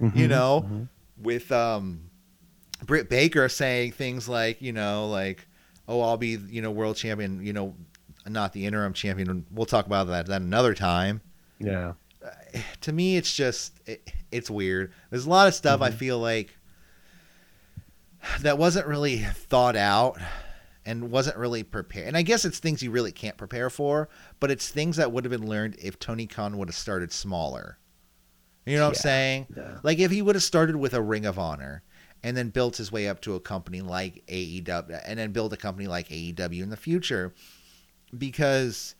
[0.00, 0.88] you Mhm, know, mhm.
[1.22, 2.10] with um,
[2.86, 5.46] Britt Baker saying things like, you know, like,
[5.86, 7.74] oh, I'll be, you know, world champion, you know,
[8.26, 9.44] not the interim champion.
[9.50, 11.20] We'll talk about that that another time.
[11.58, 11.92] Yeah.
[12.82, 14.92] To me, it's just, it, it's weird.
[15.10, 15.94] There's a lot of stuff I Mhm.
[15.94, 16.56] feel like
[18.40, 20.18] that wasn't really thought out
[20.86, 22.08] and wasn't really prepared.
[22.08, 24.08] And I guess it's things you really can't prepare for,
[24.40, 27.78] but it's things that would have been learned if Tony Khan would have started smaller.
[28.66, 29.46] You know what I'm saying?
[29.56, 29.78] Yeah.
[29.82, 31.82] Like if he would have started with a Ring of Honor
[32.22, 35.56] and then built his way up to a company like AEW and then build a
[35.56, 37.34] company like AEW in the future
[38.16, 38.94] because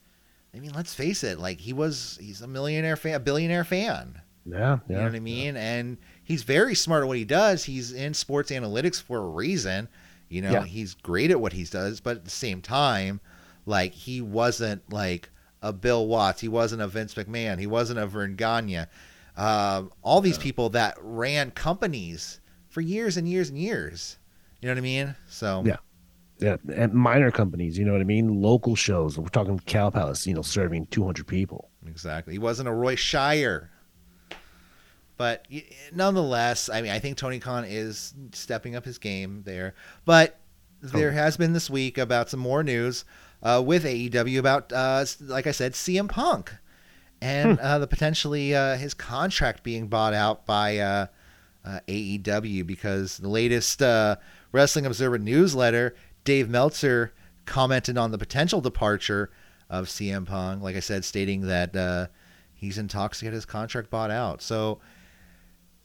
[0.55, 4.21] I mean, let's face it, like he was he's a millionaire fan, a billionaire fan.
[4.47, 4.79] Yeah.
[4.89, 4.97] You Yeah.
[4.99, 5.57] know what I mean?
[5.57, 5.99] And
[6.31, 7.65] he's very smart at what he does.
[7.65, 9.89] He's in sports analytics for a reason.
[10.29, 10.65] You know, Yeah.
[10.65, 13.21] he's great at what he does, but at the same time,
[13.67, 16.41] like he wasn't like a Bill Watts.
[16.41, 17.59] He wasn't a Vince McMahon.
[17.59, 18.85] He wasn't a Verne Gagne.
[19.37, 24.17] Um, all these people that ran companies for years and years and years.
[24.61, 25.15] You know what I mean?
[25.29, 25.77] So Yeah.
[26.39, 28.41] Yeah, and minor companies, you know what I mean?
[28.41, 29.19] Local shows.
[29.19, 31.69] We're talking Cow Palace, you know, serving 200 people.
[31.87, 32.33] Exactly.
[32.33, 33.70] He wasn't a Roy Shire.
[35.21, 35.45] But
[35.93, 39.75] nonetheless, I mean, I think Tony Khan is stepping up his game there.
[40.07, 40.41] But
[40.81, 43.05] there has been this week about some more news
[43.43, 46.55] uh, with AEW about, uh, like I said, CM Punk
[47.21, 51.07] and uh, the potentially uh, his contract being bought out by uh,
[51.67, 54.17] uh, AEW because the latest uh,
[54.53, 57.13] Wrestling Observer newsletter, Dave Meltzer
[57.45, 59.31] commented on the potential departure
[59.69, 60.63] of CM Punk.
[60.63, 62.07] Like I said, stating that uh,
[62.55, 64.41] he's in talks to get his contract bought out.
[64.41, 64.81] So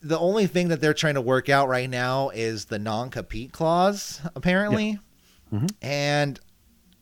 [0.07, 4.21] the only thing that they're trying to work out right now is the non-compete clause,
[4.35, 4.99] apparently,
[5.53, 5.69] Mhm.
[5.81, 6.39] and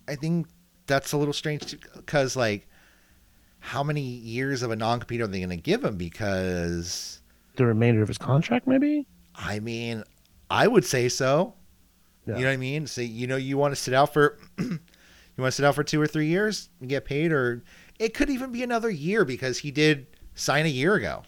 [0.08, 0.48] I think
[0.88, 2.68] that's a little strange because like.
[3.66, 5.96] How many years of a non-compete are they going to give him?
[5.96, 7.22] Because
[7.56, 9.08] The remainder of his contract, maybe?
[9.36, 10.04] I mean,
[10.50, 11.54] I would say so.
[12.28, 12.36] Yeah.
[12.36, 12.88] You know what I mean?
[12.88, 14.80] Say, you know, you want to sit out for, you
[15.38, 17.64] want to sit out for two or three years and get paid, or
[18.00, 21.24] it could even be another year because he did sign a year ago.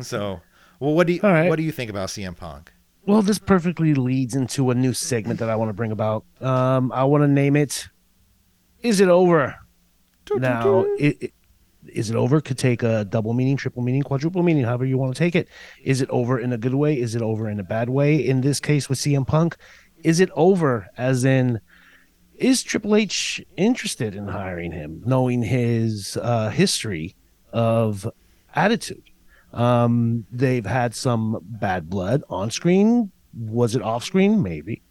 [0.00, 0.40] So,
[0.80, 1.48] well, what do you right.
[1.48, 2.72] what do you think about CM Punk?
[3.04, 6.24] Well, this perfectly leads into a new segment that I want to bring about.
[6.40, 7.88] Um, I want to name it
[8.80, 9.56] Is It Over?
[10.30, 11.32] Now, it, it,
[11.88, 12.40] is it over?
[12.40, 15.48] Could take a double meaning, triple meaning, quadruple meaning, however you want to take it.
[15.82, 16.98] Is it over in a good way?
[16.98, 18.16] Is it over in a bad way?
[18.16, 19.56] In this case with CM Punk,
[20.04, 21.60] is it over as in
[22.34, 27.14] is Triple H interested in hiring him, knowing his uh, history
[27.52, 28.08] of
[28.54, 29.02] attitude?
[29.52, 33.10] Um, they've had some bad blood on screen.
[33.34, 34.42] Was it off screen?
[34.42, 34.82] Maybe.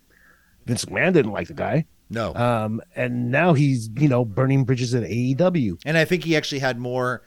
[0.65, 1.86] Vince McMahon didn't like the guy.
[2.10, 5.80] No, Um, and now he's, you know, burning bridges at AEW.
[5.86, 7.24] and I think he actually had more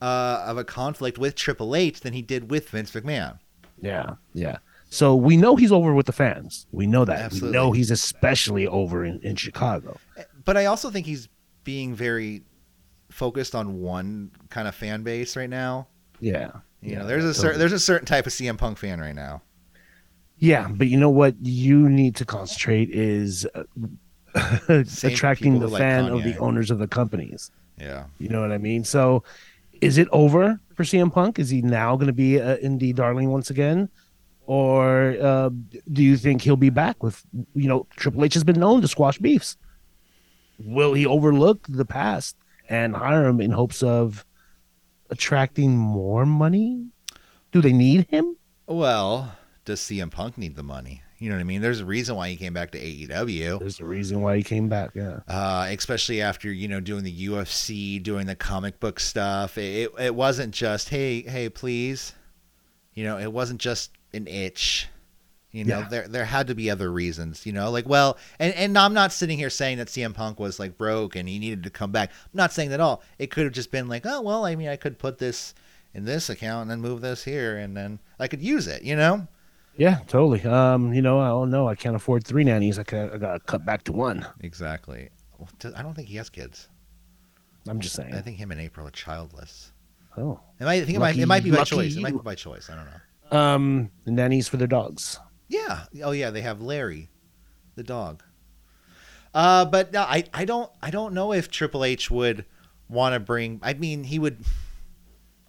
[0.00, 3.40] uh, of a conflict with Triple H than he did with Vince McMahon.
[3.80, 4.14] Yeah.
[4.34, 4.58] Yeah.
[4.90, 6.66] So we know he's over with the fans.
[6.70, 7.18] We know that.
[7.18, 7.48] Absolutely.
[7.48, 9.98] We know he's especially over in, in Chicago.
[10.44, 11.28] But I also think he's
[11.64, 12.42] being very
[13.10, 15.88] focused on one kind of fan base right now.
[16.20, 16.52] Yeah.
[16.80, 17.42] You Yeah, know, there's a totally.
[17.42, 19.42] certain there's a certain type of CM Punk fan right now.
[20.38, 23.64] Yeah, but you know what you need to concentrate is uh,
[25.02, 27.50] attracting the who like fan of the owners of the companies.
[27.78, 28.04] Yeah.
[28.18, 28.84] You know what I mean?
[28.84, 29.24] So,
[29.80, 31.38] is it over for CM Punk?
[31.38, 33.88] Is he now going to be an indie darling once again,
[34.46, 35.50] or uh,
[35.92, 38.88] do you think he'll be back with you know Triple H has been known to
[38.88, 39.56] squash beefs?
[40.58, 42.36] Will he overlook the past
[42.68, 44.24] and hire him in hopes of
[45.10, 46.86] attracting more money?
[47.52, 48.36] Do they need him?
[48.66, 49.32] Well,
[49.64, 51.02] does CM Punk need the money?
[51.18, 51.62] You know what I mean?
[51.62, 53.58] There's a reason why he came back to AEW.
[53.58, 54.90] There's a reason why he came back.
[54.94, 55.20] Yeah.
[55.26, 59.58] Uh, especially after you know doing the UFC, doing the comic book stuff.
[59.58, 62.12] It it wasn't just hey hey please,
[62.94, 64.88] you know it wasn't just an itch.
[65.58, 65.88] You know Yeah.
[65.88, 67.44] there there had to be other reasons.
[67.44, 70.58] You know like well and and I'm not sitting here saying that CM Punk was
[70.58, 72.10] like broke and he needed to come back.
[72.10, 73.02] I'm not saying that at all.
[73.18, 75.54] It could have just been like oh well I mean I could put this
[75.94, 78.82] in this account and then move this here and then I could use it.
[78.82, 79.26] You know.
[79.76, 80.42] Yeah, totally.
[80.42, 81.68] Um, you know, I don't know.
[81.68, 82.80] I can't afford three nannies.
[82.80, 84.26] I, ca- I gotta cut back to one.
[84.40, 85.08] Exactly.
[85.76, 86.68] I don't think he has kids.
[87.68, 88.12] I'm just saying.
[88.14, 89.72] I think him and April are childless.
[90.16, 91.96] oh, It might, I think it might, it might be by lucky choice.
[91.96, 92.68] It might be by choice.
[92.70, 93.38] I don't know.
[93.38, 95.20] um, the nannies for their dogs.
[95.48, 95.84] Yeah.
[96.02, 97.08] Oh yeah, they have Larry,
[97.74, 98.22] the dog.
[99.34, 102.44] Uh, but no, I, I don't I don't know if Triple H would
[102.88, 103.60] want to bring.
[103.62, 104.38] I mean, he would.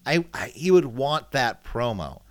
[0.06, 2.22] I, I he would want that promo,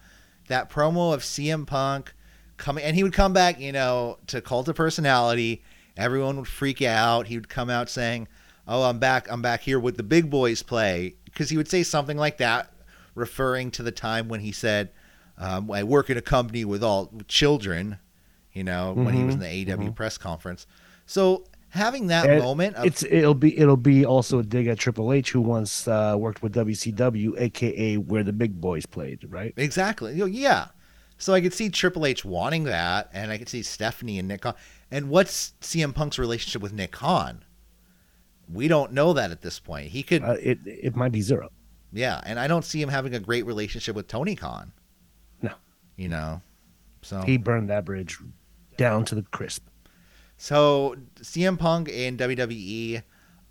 [0.49, 2.15] that promo of CM Punk
[2.57, 5.63] coming, and he would come back, you know, to Cult of Personality.
[5.97, 7.27] Everyone would freak out.
[7.27, 8.29] He would come out saying,
[8.67, 9.31] "Oh, I'm back.
[9.31, 12.73] I'm back here with the big boys play," because he would say something like that,
[13.15, 14.91] referring to the time when he said,
[15.39, 17.99] um, "I work in a company with all children."
[18.53, 20.67] You know, when he was in the AEW press conference.
[21.07, 24.79] So having that And moment, of, It's it'll be it'll be also a dig at
[24.79, 29.25] Triple H, who once uh, worked with WCW, aka where the big boys played.
[29.29, 29.55] Right.
[29.57, 30.15] Exactly.
[30.15, 30.69] Yeah.
[31.19, 34.41] So I could see Triple H wanting that, and I could see Stephanie and Nick
[34.43, 34.55] Khan.
[34.91, 37.45] And what's CM Punk's relationship with Nick Khan?
[38.53, 39.89] We don't know that at this point.
[39.91, 41.51] He could, Uh, it it might be zero.
[41.93, 42.21] yeah.
[42.25, 44.73] And I don't see him having a great relationship with Tony Khan.
[45.99, 46.41] You know.
[47.03, 48.17] So He burned that bridge
[48.79, 49.67] down to the crisp.
[50.37, 53.03] so CM Punk in WWE, uh,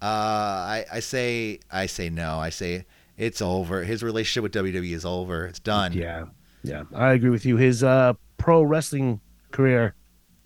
[0.02, 2.40] I I say I say no.
[2.40, 2.86] I say
[3.18, 3.84] it's over.
[3.84, 5.46] His relationship with WWE is over.
[5.46, 5.94] It's done.
[5.94, 6.26] Yeah,
[6.64, 7.58] yeah, I agree with you.
[7.58, 9.96] His uh, pro wrestling career,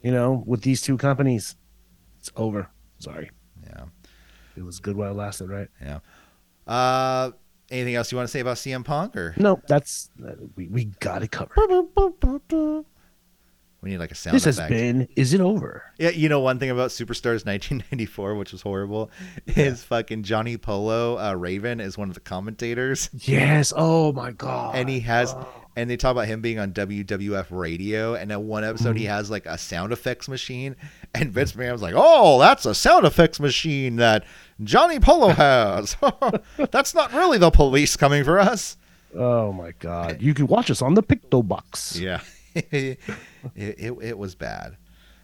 [0.01, 1.55] you know, with these two companies,
[2.19, 2.69] it's over.
[2.99, 3.29] Sorry,
[3.63, 3.85] Yeah.
[4.55, 5.67] it was good while it lasted, right?
[5.81, 5.99] Yeah.
[6.67, 7.31] Uh,
[7.71, 9.33] anything else you want to say about CM Punk or?
[9.37, 11.55] No, that's uh, we we got it covered.
[13.81, 14.69] We need like a sound This has effect.
[14.69, 15.07] been.
[15.15, 15.83] Is it over?
[15.97, 19.09] Yeah, you know one thing about Superstars 1994, which was horrible,
[19.47, 23.73] is fucking Johnny Polo uh, Raven is one of the commentators, Yes.
[23.75, 24.75] Oh my god.
[24.75, 25.35] and he has,
[25.75, 28.97] and they talk about him being on WWF radio, and at one episode Mm-hmm.
[28.99, 30.75] he has like a sound effects machine,
[31.15, 34.25] and Vince McMahon's like, "Oh, that's a sound effects machine that
[34.63, 35.97] Johnny Polo has.
[36.71, 38.77] that's not really the police coming for us."
[39.15, 40.21] Oh my god.
[40.21, 41.97] You can watch us on the Picto Box.
[41.99, 42.21] Yeah,
[43.55, 44.77] it, it it was bad.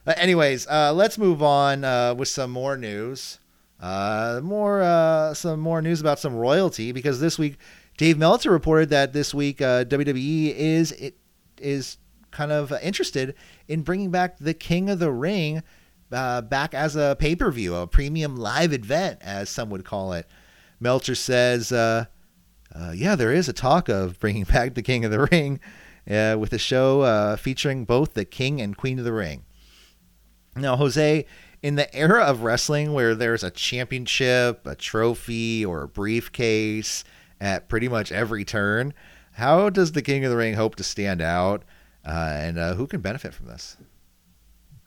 [0.08, 3.40] Uh, anyways, uh, let's move on uh, with some more news.
[3.82, 7.58] Uh, more uh, some more news about some royalty because this week
[7.98, 11.18] Dave Meltzer reported that this week WWE is it
[11.58, 11.98] is
[12.32, 13.36] kind of interested
[13.68, 15.62] in bringing back the King of the Ring
[16.10, 20.26] back as a pay per view, a premium live event, as some would call it.
[20.80, 21.72] Meltzer says.
[21.72, 25.60] Yeah, there is a talk of bringing back the King of the Ring
[26.10, 29.46] uh, with a show uh, featuring both the King and Queen of the Ring.
[30.56, 31.26] Now, Jose,
[31.62, 37.04] in the era of wrestling where there's a championship, a trophy, or a briefcase
[37.40, 38.94] at pretty much every turn,
[39.34, 41.64] how does the King of the Ring hope to stand out?
[42.06, 43.78] Uh, and uh, who can benefit from this?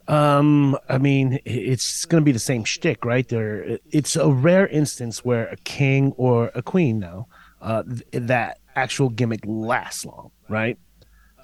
[0.08, 3.28] Um, I mean, it's going to be the same shtick, right?
[3.28, 7.28] There, it's a rare instance where a king or a queen now,
[7.60, 10.78] uh, th- that actual gimmick lasts long, right?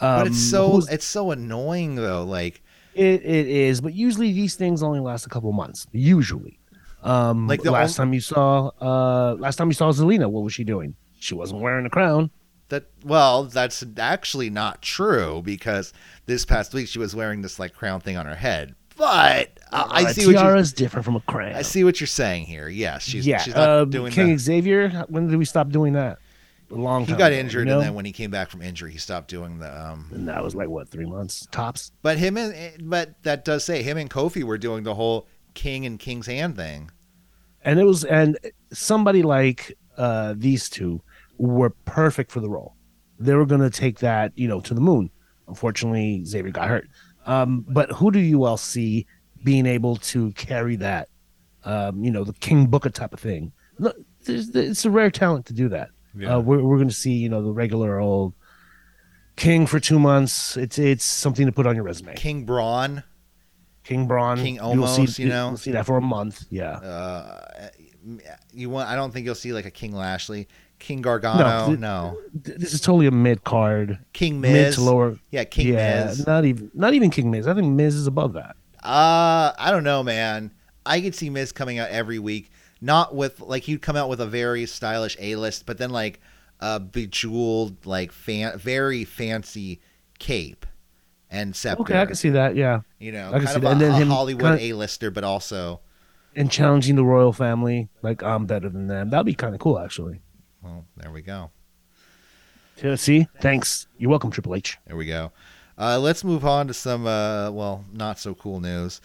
[0.00, 2.24] Um, But it's so who's- it's so annoying though.
[2.24, 2.62] Like
[2.94, 5.86] it, it is, but usually these things only last a couple months.
[5.92, 6.58] Usually,
[7.02, 10.52] um, Like the last time you saw, uh, last time you saw Zelina, what was
[10.54, 10.94] she doing?
[11.18, 12.30] She wasn't wearing a crown.
[12.68, 15.92] That well, that's actually not true because
[16.26, 18.74] this past week she was wearing this like crown thing on her head.
[18.96, 21.54] But uh, I a see what tiara is different from a crown.
[21.54, 22.66] I see what you're saying here.
[22.68, 24.38] Yes, she's yeah, she's not uh, doing King that.
[24.40, 24.88] Xavier.
[25.08, 26.18] When did we stop doing that?
[26.70, 27.18] A long He time.
[27.18, 27.78] got ago, injured, you know?
[27.78, 29.86] and then when he came back from injury, he stopped doing the.
[29.88, 31.92] Um, and that was like what three months tops.
[32.02, 32.54] but him and
[32.90, 36.56] but that does say him and Kofi were doing the whole king and king's hand
[36.56, 36.90] thing.
[37.62, 38.36] and it was and
[38.72, 41.00] somebody like uh these two
[41.38, 42.74] were perfect for the role
[43.18, 45.08] they were going to take that you know to the moon
[45.48, 46.86] unfortunately xavier got hurt
[47.26, 49.06] um but who do you all see
[49.44, 51.08] being able to carry that
[51.64, 55.46] um you know the king booker type of thing Look, there's, it's a rare talent
[55.46, 55.88] to do that
[56.24, 58.32] uh, we're, we're going to see you know the regular old
[59.36, 63.02] king for two months it's it's something to put on your resume King Braun,
[63.84, 65.48] king braun King you'll see, you know?
[65.48, 67.68] you'll see that for a month yeah uh,
[68.52, 68.88] you want?
[68.88, 70.48] I don't think you'll see like a King Lashley.
[70.78, 71.66] King Gargano.
[71.66, 74.52] th- No, th- This is totally a mid card, King Miz.
[74.52, 75.18] mid to lower.
[75.30, 76.26] Yeah, King yeah, Miz.
[76.26, 77.46] not even not even King Miz.
[77.48, 78.56] I think Miz is above that.
[78.82, 80.52] Uh, I don't know, man.
[80.84, 82.50] I could see Miz coming out every week,
[82.80, 86.20] not with like he'd come out with a very stylish A list, but then like
[86.60, 89.80] a bejeweled, like fan, very fancy
[90.18, 90.64] cape
[91.30, 91.82] and scepter.
[91.82, 92.56] Okay, I can see that.
[92.56, 93.68] Yeah, you know, I can kind see of that.
[93.68, 95.80] a, And then him Hollywood A lister, but also,
[96.34, 99.10] and challenging the royal family, like I'm better than them.
[99.10, 100.20] That'd be kind of cool, actually.
[100.62, 101.50] well, there we go.
[102.82, 103.86] Yeah, see, thanks.
[103.96, 104.76] You're welcome, Triple H.
[104.86, 105.32] There we go.
[105.78, 109.00] Uh, let's move on to some, uh, well, not so cool news.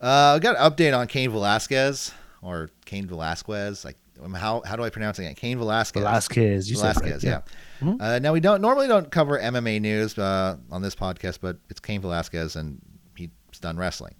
[0.00, 2.12] Uh, I got an update on Cain Velasquez
[2.44, 3.84] or Cain Velasquez.
[3.84, 5.34] Like, um, how how do I pronounce it?
[5.36, 6.02] Cain Velasquez.
[6.02, 7.42] Velasquez, you said Velasquez, right,
[7.82, 7.86] yeah.
[7.86, 8.00] Mhm.
[8.00, 11.80] Uh, now we don't normally don't cover MMA news uh, on this podcast, but it's
[11.80, 12.80] Cain Velasquez and
[13.16, 13.30] he's
[13.60, 14.14] done wrestling.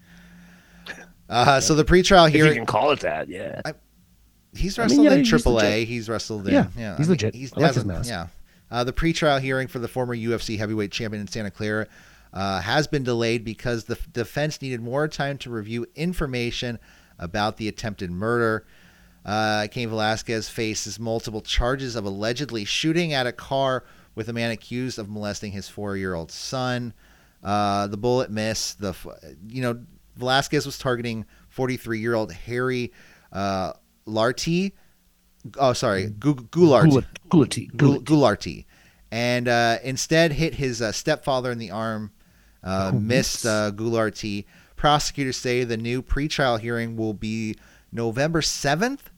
[1.29, 3.61] Uh, so the pretrial If you can call it that, yeah.
[4.55, 5.55] he's I mean, wrestled yeah, in he's AAA.
[5.55, 5.89] legit.
[5.89, 7.35] He's wrestled in, Yeah, yeah, he's I mean, legit.
[7.35, 8.09] He's I like his mask.
[8.11, 8.27] Yeah.
[8.70, 11.87] Uh, the pretrial hearing for the former UFC heavyweight champion in Santa Clara
[12.33, 16.79] uh, has been delayed because the defense needed more time to review information
[17.19, 18.67] about the attempted murder.
[19.25, 23.85] Uh, Cain Velasquez faces multiple charges of allegedly shooting at a car
[24.15, 26.93] with a man accused of molesting his four-year-old son.
[27.43, 28.81] Uh, the bullet missed.
[28.81, 28.95] The
[29.49, 29.81] you know
[30.17, 31.25] Velasquez was targeting
[31.57, 32.93] 43-year-old Harry
[33.33, 33.73] uh,
[34.07, 34.75] Larty.
[35.59, 36.49] Oh, sorry, Goulart.
[36.51, 37.07] Gulati.
[37.29, 37.77] Gulati.
[37.77, 38.05] Gul- Gulati.
[38.05, 38.65] Goularty,
[39.11, 42.12] and uh, instead hit his uh, stepfather in the arm.
[42.62, 44.47] Uh, Oh, missed uh, Goularty.
[44.89, 47.57] Prosecutors say the new pretrial hearing will be
[47.91, 49.09] November seventh.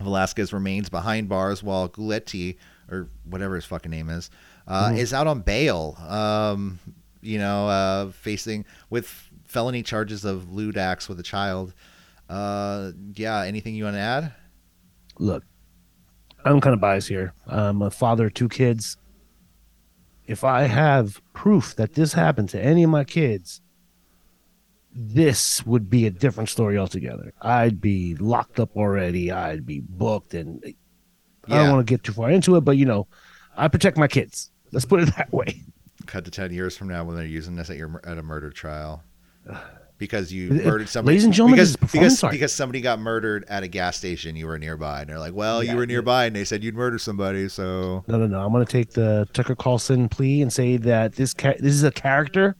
[0.00, 2.56] Velasquez remains behind bars while Gouletti,
[2.90, 4.30] or whatever his fucking name is,
[4.66, 4.96] uh, Mhm.
[4.96, 5.94] is out on bail.
[6.08, 6.78] Um,
[7.20, 11.74] you know, uh, facing with felony charges of lewd acts with a child.
[12.30, 13.42] Uh, yeah.
[13.42, 14.32] Anything you want to add?
[15.18, 15.44] Look,
[16.46, 17.34] I'm kind of biased here.
[17.46, 18.96] I'm a father of two kids.
[20.26, 23.60] If I have proof that this happened to any of my kids,
[24.98, 27.32] this would be a different story altogether.
[27.42, 29.30] I'd be locked up already.
[29.30, 30.62] I'd be booked, and
[31.48, 33.06] I don't want to get too far into it, but you know,
[33.56, 34.50] I protect my kids.
[34.72, 35.62] Let's put it that way.
[36.06, 38.50] cut to 10 years from now when they're using this at your at a murder
[38.50, 39.02] trial
[39.98, 43.44] because you murdered somebody ladies and gentlemen, because, this is because, because somebody got murdered
[43.48, 45.86] at a gas station you were nearby and they're like well Yeah, you were yeah.
[45.88, 48.40] nearby and they said you'd murder somebody so No, no, no.
[48.44, 51.82] I'm going to take the Tucker Carlson plea and say that this ca- this is
[51.84, 52.56] a character.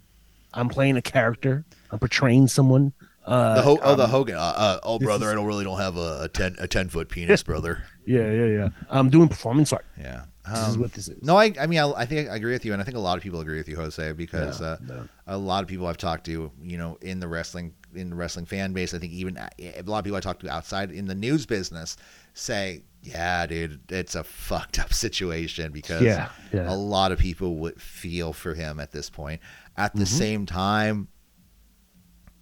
[0.55, 1.65] I'm playing a character.
[1.91, 2.93] I'm portraying someone.
[3.25, 5.65] Uh, the Ho- oh the um, Hogan uh, uh, oh brother is- I don't really
[5.65, 8.69] don't have a, a 10 a 10 foot penis brother Yeah, yeah, yeah.
[8.89, 9.85] I'm doing performance art.
[9.99, 11.21] yeah This is Um, what this is.
[11.25, 13.01] no I I mean I, I think I agree with you and I think a
[13.01, 15.09] lot of people agree with you Jose because Yeah, uh, no.
[15.27, 18.47] a lot of people I've talked to, you know, in the wrestling in the wrestling
[18.47, 21.15] fan base, I think even a lot of people I talk to outside in the
[21.17, 21.97] news business
[22.35, 26.73] say, "Yeah, dude, it's a fucked up situation because Yeah, yeah.
[26.73, 29.41] a lot of people would feel for him at this point.
[29.77, 30.19] At the Mhm.
[30.19, 31.09] same time,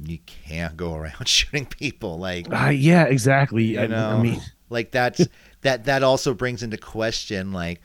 [0.00, 3.64] you can't go around shooting people like Uh, yeah, exactly.
[3.64, 4.40] You I, know, I mean,
[4.70, 5.26] like that's
[5.62, 7.80] that that also brings into question like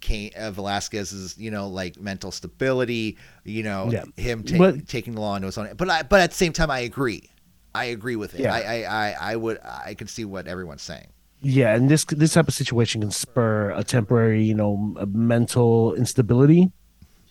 [0.00, 4.04] Cain, uh, Velasquez's you know like mental stability you know Yeah.
[4.16, 6.52] him ta- But- taking the law into his own but I, but at the same
[6.52, 7.28] time I agree
[7.74, 8.54] I agree with it Yeah.
[8.54, 11.08] I, I I I would I can see what everyone's saying
[11.42, 15.94] yeah, and this this type of situation can spur a temporary, you know, a mental
[15.94, 16.70] instability,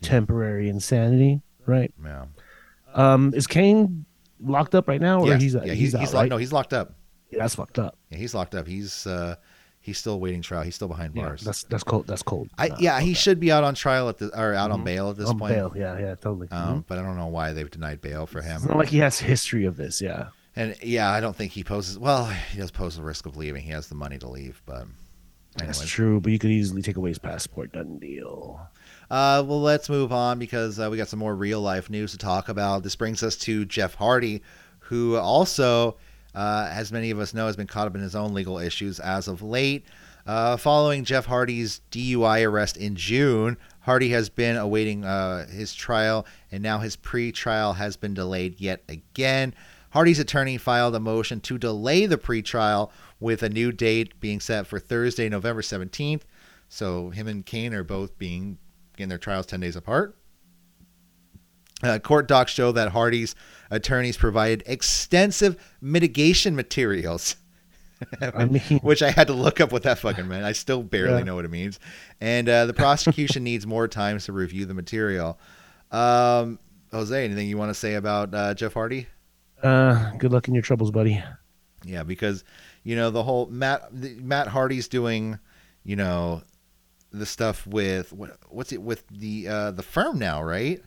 [0.01, 1.93] temporary insanity, right?
[2.03, 2.25] yeah
[2.93, 4.05] Um, is Cain
[4.41, 6.19] locked up right now, or yeah he's yeah, he's, he's, out, he's right?
[6.21, 6.93] locked no he's locked up
[7.29, 7.97] Yeah, that's fucked up.
[8.09, 9.35] yeah, he's locked up he's uh
[9.81, 12.07] he's still waiting trial he's still behind Yeah, bars that's that's cold.
[12.07, 12.49] That's cold.
[12.57, 13.17] I yeah he that.
[13.17, 14.85] should be out on trial at the or out on Mhm.
[14.85, 15.73] bail at this on point bail.
[15.75, 16.47] Yeah, yeah, totally.
[16.51, 16.83] um Mhm.
[16.87, 19.19] but I don't know why they've denied bail for him It's not like he has
[19.19, 20.01] history of this.
[20.01, 20.29] Yeah.
[20.55, 21.97] And yeah, I don't think he poses.
[21.99, 23.61] Well, he does pose the risk of leaving.
[23.63, 24.87] He has the money to leave, but
[25.57, 25.89] That's anyways.
[25.89, 27.71] true, but you could easily take away his passport.
[27.71, 28.59] Done deal.
[29.09, 32.17] Uh, well, let's move on because uh, we got some more real life news to
[32.17, 32.83] talk about.
[32.83, 34.43] This brings us to Jeff Hardy,
[34.79, 35.97] who also,
[36.35, 38.99] uh, as many of us know, has been caught up in his own legal issues
[38.99, 39.85] as of late.
[40.27, 46.27] Uh, following Jeff Hardy's DUI arrest in June, Hardy has been awaiting uh, his trial,
[46.51, 49.55] and now his pre-trial has been delayed yet again.
[49.89, 54.67] Hardy's attorney filed a motion to delay the pre-trial with a new date being set
[54.67, 56.21] for Thursday, November 17th.
[56.67, 58.59] So him and Cain are both being
[58.99, 60.15] in their trials 10 days apart.
[61.81, 63.35] Uh, court docs show that Hardy's
[63.71, 67.37] attorneys provided extensive mitigation materials.
[68.21, 70.43] I mean, which I had to look up what that fucking meant.
[70.45, 71.23] I still barely Yeah.
[71.23, 71.79] know what it means.
[72.19, 75.39] And uh, the prosecution needs more time to review the material.
[75.91, 76.59] Um,
[76.91, 79.07] Jose, anything you want to say about uh, Jeff Hardy?
[79.63, 81.21] uh, good luck in your troubles, buddy.
[81.85, 82.43] Yeah, because
[82.83, 85.39] you know the whole Matt the, Matt Hardy's doing
[85.83, 86.41] you know,
[87.11, 90.81] the stuff with what what's it with the uh the firm now, right?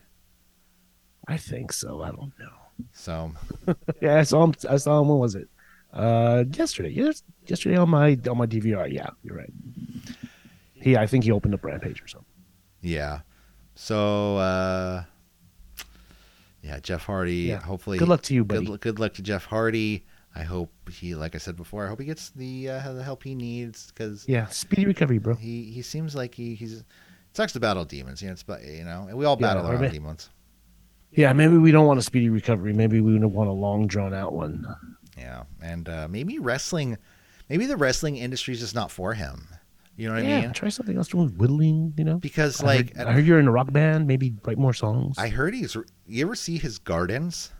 [1.28, 2.02] I think so.
[2.02, 2.52] I don't know.
[2.92, 3.32] So
[4.00, 4.54] Yeah, I saw him.
[4.68, 5.08] I saw him.
[5.08, 5.48] When was it?
[5.92, 6.88] Uh, yesterday.
[6.90, 8.90] Yes, yesterday on my on my DVR.
[8.92, 9.52] Yeah, you're right.
[10.74, 12.26] He, I think he opened a brand page or something.
[12.80, 13.20] yeah.
[13.74, 15.04] So uh
[16.62, 17.34] yeah, Jeff Hardy.
[17.34, 17.60] Yeah.
[17.60, 18.66] Hopefully, Good luck to you, buddy.
[18.66, 20.04] Good, good luck to Jeff Hardy.
[20.34, 23.22] I hope he, like I said before, I hope he gets the uh, the help
[23.22, 25.34] he needs because Yeah, speedy recovery, bro.
[25.34, 26.86] he he seems like he he's it
[27.34, 28.22] sucks to battle demons.
[28.22, 30.30] You know, it's about you know, and we all Yeah, battle our or own demons.
[31.10, 32.72] Yeah, maybe we don't want a speedy recovery.
[32.72, 34.66] Maybe we want a long drawn out one.
[35.18, 36.96] Yeah, and uh, maybe wrestling,
[37.50, 39.46] maybe the wrestling industry is just not for him.
[39.94, 40.52] You know what yeah, I mean?
[40.54, 41.08] try something else.
[41.08, 42.16] Doing whittling, you know.
[42.16, 44.06] Because I like heard, I heard you're in a rock band.
[44.06, 45.18] Maybe write more songs.
[45.18, 45.76] I heard he's.
[46.06, 47.52] You ever see his gardens?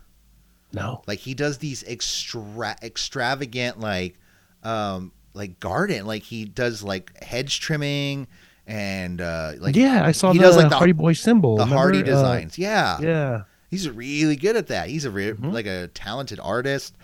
[0.73, 1.01] No.
[1.07, 4.17] Like he does these extra extravagant like,
[4.63, 6.05] um, like garden.
[6.05, 8.27] Like he does like hedge trimming
[8.65, 11.57] and uh like yeah, I saw he the does like the, Hardy Boy symbol.
[11.57, 11.77] the remember?
[11.77, 12.57] Hardy Uh, designs.
[12.57, 13.41] yeah, yeah.
[13.69, 14.87] he's really good at that.
[14.89, 15.51] He's a re- Mhm.
[15.51, 16.95] like a talented artist,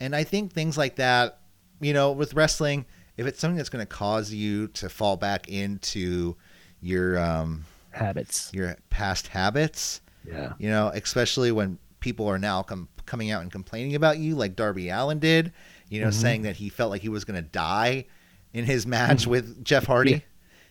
[0.00, 1.40] and I think things like that,
[1.80, 2.86] you know, with wrestling,
[3.18, 6.36] if it's something that's going to cause you to fall back into
[6.80, 8.50] your um Habits.
[8.54, 10.54] your past habits, Yeah.
[10.58, 14.54] you know, especially when people are now com- coming out and complaining about you, like
[14.54, 15.52] Darby Allin did,
[15.88, 16.12] you know, Mhm.
[16.12, 18.04] saying that he felt like he was going to die
[18.52, 19.28] in his match Mhm.
[19.28, 20.22] with Jeff Hardy.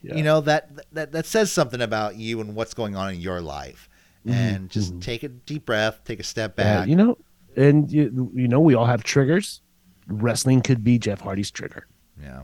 [0.03, 0.15] Yeah.
[0.15, 3.41] You know that that that says something about you and what's going on in your
[3.41, 3.89] life.
[4.27, 5.01] Mhm, And just mhm.
[5.01, 6.88] take a deep breath, take a step Yeah, back.
[6.88, 7.17] you know,
[7.57, 9.61] and you, you know, we all have triggers.
[10.07, 11.88] Wrestling could be Jeff Hardy's trigger.
[12.21, 12.43] Yeah.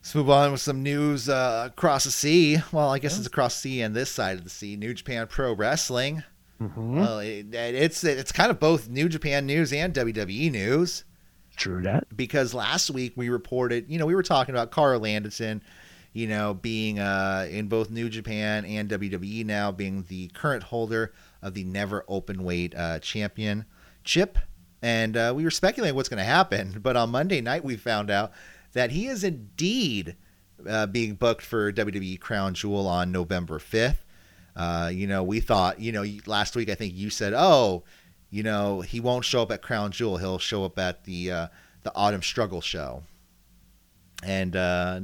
[0.00, 2.58] Let's move on with some news uh, across the sea.
[2.72, 4.76] Well, I guess it's across the sea and this side of the sea.
[4.76, 6.22] New Japan Pro Wrestling.
[6.64, 7.00] Mm-hmm.
[7.00, 11.04] Well, it, it's it's kind of both New Japan news and WWE news
[11.56, 12.16] True that.
[12.16, 15.62] because last week we reported, you know, we were talking about Karl Anderson,
[16.12, 21.12] you know, being uh, in both New Japan and WWE now, being the current holder
[21.42, 24.38] of the Never Open Weight uh, Championship,
[24.82, 26.78] and uh, we were speculating what's going to happen.
[26.82, 28.32] But on Monday night, we found out
[28.72, 30.16] that he is indeed
[30.68, 34.03] uh, being booked for WWE Crown Jewel on November fifth.
[34.56, 37.84] Uh, you know, we thought, you know, last week I think you said, oh,
[38.30, 40.16] you know, he won't show up at Crown Jewel.
[40.16, 41.46] He'll show up at the uh,
[41.82, 43.02] the Autumn Struggle show,
[44.22, 45.00] and uh,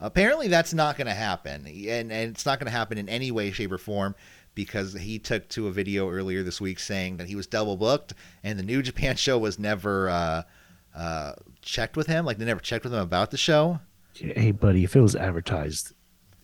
[0.00, 1.66] apparently that's not going to happen.
[1.66, 4.14] And, and it's not going to happen in any way, shape, or form
[4.54, 8.14] because he took to a video earlier this week saying that he was double booked,
[8.42, 10.42] and the New Japan show was never uh,
[10.96, 12.24] uh, checked with him.
[12.24, 13.78] Like they never checked with him about the show.
[14.14, 15.92] Hey, buddy, if it was advertised,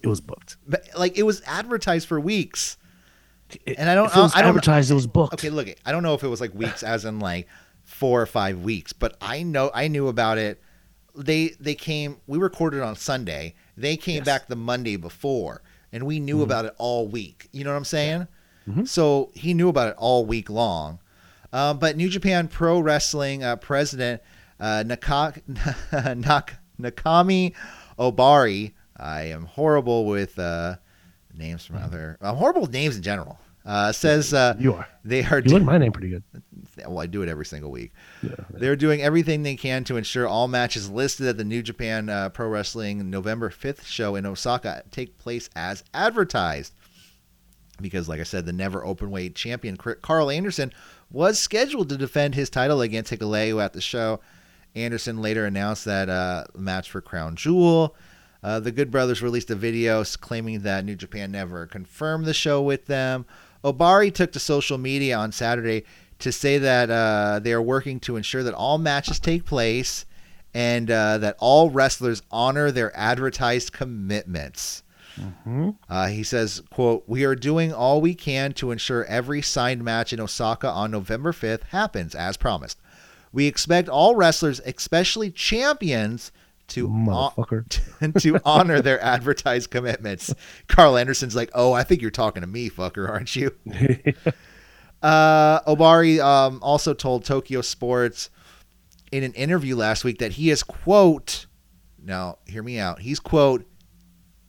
[0.05, 0.57] it was booked.
[0.68, 2.76] But like it was advertised for weeks.
[3.66, 5.34] It- And I don't- If it was I don't- advertised, it was booked.
[5.34, 7.46] Okay, look, I don't know if it was like weeks, as in like
[7.84, 10.61] four or five weeks, but I know I knew about it.
[11.16, 12.16] They they came.
[12.26, 13.55] We recorded on Sunday.
[13.76, 14.24] They came Yes.
[14.24, 17.48] back the Monday before, and we knew about it all week.
[17.52, 18.26] You know what I'm saying?
[18.68, 18.88] Mhm.
[18.88, 20.98] So he knew about it all week long.
[21.52, 24.20] Uh, but New Japan Pro Wrestling uh, president
[24.59, 25.34] uh, Naka-
[26.16, 27.52] Nak- Nakami
[27.98, 28.72] Ohbari.
[28.97, 30.76] I am horrible with uh,
[31.34, 32.18] names from other.
[32.20, 33.38] I'm horrible with names in general.
[33.64, 34.86] Uh, says uh, you are.
[35.05, 35.38] they are.
[35.38, 36.22] You like my name pretty good.
[36.86, 37.92] well, I do it every single week.
[38.22, 38.34] Yeah.
[38.51, 42.28] They're doing everything they can to ensure all matches listed at the New Japan uh,
[42.28, 46.74] Pro Wrestling November 5th show in Osaka take place as advertised.
[47.80, 50.72] Because, like I said, the never openweight champion Karl Anderson
[51.11, 54.20] was scheduled to defend his title against Hikuleo at the show.
[54.74, 57.97] Anderson later announced that uh, match for Crown Jewel.
[58.45, 62.61] Uh, the Good Brothers released a video claiming that New Japan never confirmed the show
[62.61, 63.24] with them.
[63.64, 65.84] Ohbari took to social media on Saturday
[66.18, 70.05] to say that uh, they are working to ensure that all matches take place
[70.53, 74.82] and uh, that all wrestlers honor their advertised commitments.
[75.18, 75.70] Mm-hmm.
[75.88, 80.12] Uh, he says, "quote We are doing all we can to ensure every signed match
[80.12, 82.78] in Osaka on November 5th happens as promised.
[83.32, 86.30] We expect all wrestlers, especially champions,
[86.68, 88.20] to Motherfucker.
[88.20, 90.34] to honor their advertised commitments."
[90.68, 93.54] Karl Anderson's like, "Oh, I think you're talking to me, fucker, aren't you?"
[95.02, 98.30] Uh, Ohbari um, also told Tokyo Sports
[99.12, 101.44] in an interview last week that he is quote
[102.02, 103.66] now hear me out he's quote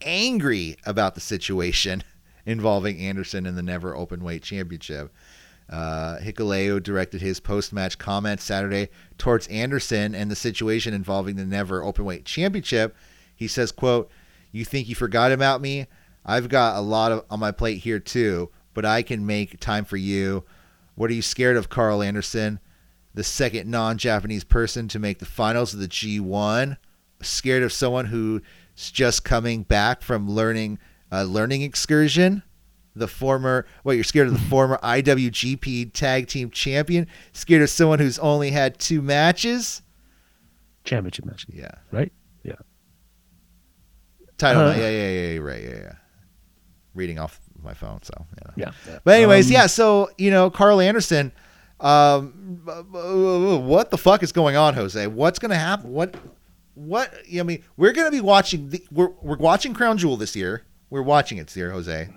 [0.01, 2.03] angry about the situation
[2.45, 5.13] involving Anderson in the never open weight championship.
[5.69, 11.81] Uh, Hikuleo directed his post-match comments Saturday towards Anderson and the situation involving the never
[11.81, 12.95] openweight championship.
[13.35, 14.11] He says, "quote
[14.51, 15.87] You think you forgot about me?
[16.25, 19.85] I've got a lot of on my plate here too, but I can make time
[19.85, 20.43] for you.
[20.95, 22.59] What are you scared of, Karl Anderson?
[23.13, 26.77] The second non-Japanese person to make the finals of the G1?
[27.21, 28.41] scared of someone who's
[28.75, 30.79] just coming back from learning
[31.11, 32.43] a learning excursion?
[32.95, 37.07] The former, what you're scared of the former IWGP Tag Team Champion?
[37.33, 39.81] Scared of someone who's only had two matches?
[40.85, 42.11] Championship match, Yeah, right?
[42.43, 42.53] Yeah.
[44.37, 44.63] title.
[44.63, 45.93] Uh, yeah, yeah, yeah, yeah, right, yeah, yeah.
[46.93, 48.13] Reading off my phone, so
[48.55, 48.71] yeah.
[48.87, 48.99] Yeah.
[49.03, 49.65] But anyways, Um, yeah.
[49.67, 51.31] So you know, Karl Anderson.
[51.81, 52.61] Um,
[53.67, 55.05] what the fuck is going on, Jose?
[55.07, 55.91] What's gonna happen?
[55.91, 56.15] What?
[56.75, 57.13] What?
[57.37, 58.69] I mean, we're gonna be watching.
[58.69, 60.63] The, we're we're watching Crown Jewel this year.
[60.89, 62.07] We're watching it this year, Jose.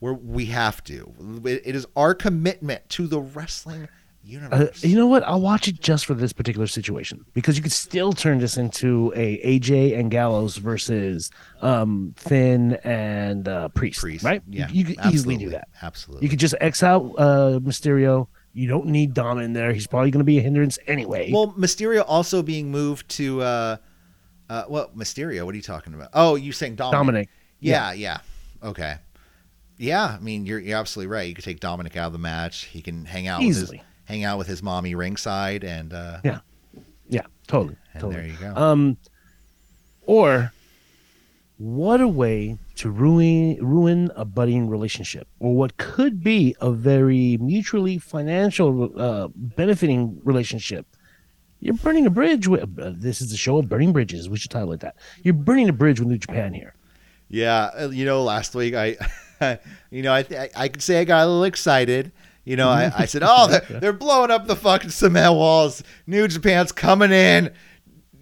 [0.00, 1.12] We're, we have to.
[1.44, 3.88] It, is our commitment to the wrestling Uh,
[4.26, 4.82] universe.
[4.84, 5.22] you know what?
[5.24, 9.12] I'll watch it just for this particular situation because you could still turn this into
[9.14, 11.30] a AJ and Gallows versus
[11.60, 14.42] um Finn and uh, Priest, Priest, right?
[14.48, 15.68] Yeah, you, you could easily do that.
[15.82, 16.24] Absolutely.
[16.24, 18.28] You could just X out uh, Mysterio.
[18.54, 19.72] You don't need Dom in there.
[19.72, 21.30] He's probably going to be a hindrance anyway.
[21.32, 23.42] Well, Mysterio also being moved to.
[23.42, 23.76] uh
[24.50, 25.44] uh, well, Mysterio.
[25.44, 26.10] What are you talking about?
[26.12, 26.98] Oh, you saying Dominic?
[26.98, 27.28] Dominic.
[27.60, 28.18] Yeah, yeah.
[28.62, 28.96] Okay.
[29.78, 31.28] Yeah, I mean you're you're absolutely right.
[31.28, 32.64] You could take Dominic out of the match.
[32.64, 33.78] He can hang out with Easily.
[33.78, 36.40] his hang out with his mommy ringside, and uh, Yeah.
[37.08, 37.76] Yeah, totally.
[37.92, 38.14] and totally.
[38.22, 38.54] there you go.
[38.60, 38.96] Um,
[40.06, 40.52] or
[41.58, 47.38] what a way to ruin ruin a budding relationship, or what could be a very
[47.40, 50.86] mutually financial uh, benefiting relationship.
[51.60, 52.62] You're burning a bridge with.
[52.78, 54.28] Uh, this is the show of burning bridges.
[54.28, 54.96] We should title it that.
[55.22, 56.74] You're burning a bridge with New Japan here.
[57.28, 58.96] yeah, uh, you know, last week I,
[59.90, 62.12] you know, I th- I could say I got a little excited.
[62.44, 65.82] You know, I, I said, "Oh, they're, they're blowing up the fucking cement walls.
[66.06, 67.52] New Japan's coming in.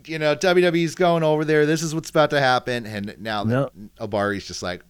[0.06, 1.66] You know, WWE's going over there.
[1.66, 3.70] This is what's about to happen." And now No.
[4.00, 4.82] Ohbari's just like,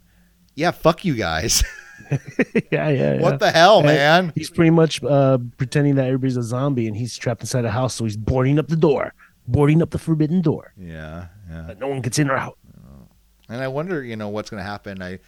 [0.54, 1.62] "Yeah, fuck you guys.
[2.10, 2.18] yeah,
[2.70, 3.20] yeah, yeah.
[3.20, 6.96] what the hell, And man?" He's pretty much uh, pretending that everybody's a zombie and
[6.96, 9.14] he's trapped inside a house, so he's boarding up the door,
[9.48, 10.74] boarding up the forbidden door.
[10.78, 11.62] Yeah, yeah.
[11.68, 12.58] That no one gets in or out.
[13.48, 15.02] And I wonder, you know, what's going to happen.
[15.02, 15.18] I,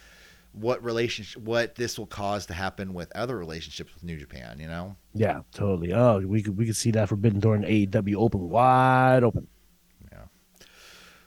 [0.55, 4.57] what relationship, what this will cause to happen with other relationships with New Japan.
[4.59, 5.93] You know, Yeah, totally.
[5.93, 9.47] Oh, we could we could see that forbidden door in AEW open wide open.
[10.11, 10.25] Yeah.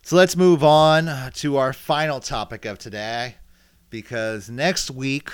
[0.03, 3.37] So let's move on to our final topic of today,
[3.91, 5.31] because next week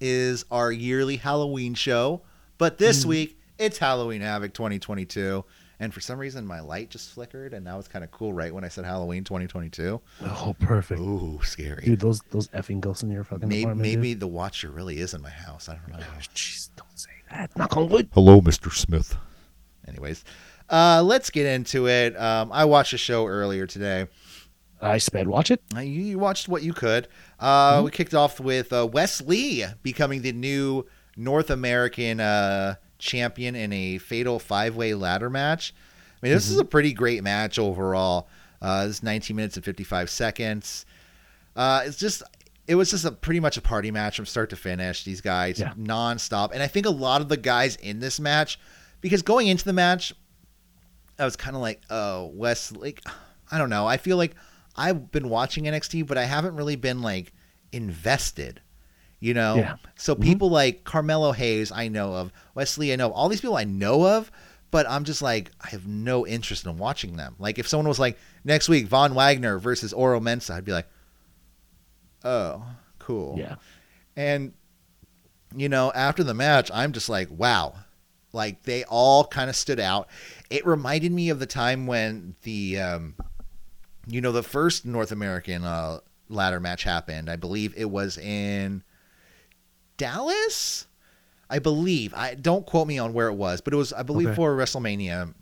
[0.00, 2.22] is our yearly Halloween show,
[2.58, 3.08] but this mm.
[3.08, 5.44] week it's Halloween Havoc 2022.
[5.78, 8.52] And for some reason, my light just flickered, and now it's kind of cool right
[8.54, 10.00] when I said Halloween 2022.
[10.22, 11.00] Oh, perfect.
[11.00, 11.84] Ooh, scary.
[11.84, 13.82] Dude, those those effing ghosts in your fucking maybe apartment.
[13.82, 14.20] maybe dude.
[14.20, 15.68] the Watcher really is in my house.
[15.68, 16.06] I don't know.
[16.34, 17.54] Jeez, don't say that.
[17.58, 18.08] Knock on wood.
[18.14, 18.72] Hello, Mr.
[18.72, 19.16] Smith.
[19.86, 20.24] Anyways,
[20.70, 22.18] uh, let's get into it.
[22.18, 24.06] Um, I watched a show earlier today.
[24.80, 25.62] I sped watch it.
[25.74, 27.08] Uh, You, you watched what you could.
[27.38, 33.54] Uh, We kicked off with uh, Wes Lee becoming the new North American uh, champion
[33.54, 35.74] in a fatal five way ladder match.
[36.22, 38.28] I mean, this is a pretty great match overall.
[38.62, 40.86] Uh, this is 19 minutes and 55 seconds.
[41.54, 42.22] Uh, it's just.
[42.68, 45.04] It was just a pretty much a party match from start to finish.
[45.04, 45.72] These guys Yeah.
[45.78, 48.58] nonstop, and I think a lot of the guys in this match,
[49.00, 50.12] because going into the match,
[51.16, 53.02] I was kind of like, oh, Wes, like,
[53.52, 53.86] I don't know.
[53.86, 54.34] I feel like
[54.74, 57.32] I've been watching NXT, but I haven't really been like
[57.70, 58.60] invested,
[59.20, 59.56] you know?
[59.56, 59.76] Yeah.
[59.96, 63.40] So people like Carmelo Hayes, I know of, Wes Lee, I know of, all these
[63.40, 64.30] people I know of,
[64.70, 67.36] but I'm just like, I have no interest in watching them.
[67.38, 70.88] Like, if someone was like, next week, Von Wagner versus Oro Mensah, I'd be like,
[72.24, 72.64] oh,
[72.98, 73.36] cool.
[73.38, 73.56] Yeah.
[74.16, 74.52] And
[75.54, 77.74] you know, after the match, I'm just like, wow.
[78.32, 80.08] Like they all kind of stood out.
[80.50, 83.14] It reminded me of the time when the um
[84.06, 87.30] you know, the first North American uh ladder match happened.
[87.30, 88.82] I believe it was in
[89.96, 90.86] Dallas.
[91.48, 92.12] I believe.
[92.14, 94.36] I don't quote me on where it was, but it was I believe Okay.
[94.36, 95.32] for WrestleMania.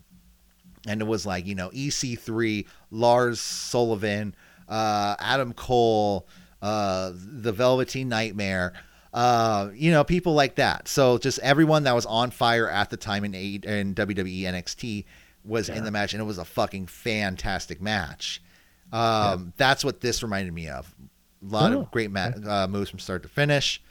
[0.86, 4.34] And it was like, you know, EC3, Lars Sullivan,
[4.68, 6.28] uh, Adam Cole,
[6.60, 8.74] uh, the Velveteen Nightmare,
[9.14, 10.86] uh, you know, people like that.
[10.88, 15.06] So just everyone that was on fire at the time in, A- in WWE NXT
[15.42, 18.42] was in the match, and it was a fucking fantastic match.
[18.92, 20.94] Um, That's what this reminded me of.
[21.42, 23.82] A lot Oh, of great ma- uh, moves from start to finish.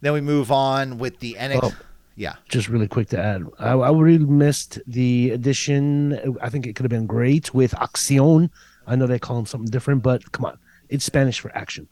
[0.00, 1.60] Then we move on with the NXT.
[1.62, 1.72] Oh.
[2.16, 2.34] Yeah.
[2.48, 6.36] Just really quick to add, I, I really missed the addition.
[6.40, 8.48] I think it could have been great with Acción.
[8.86, 11.88] I know they call him something different, but come on, it's Spanish for action.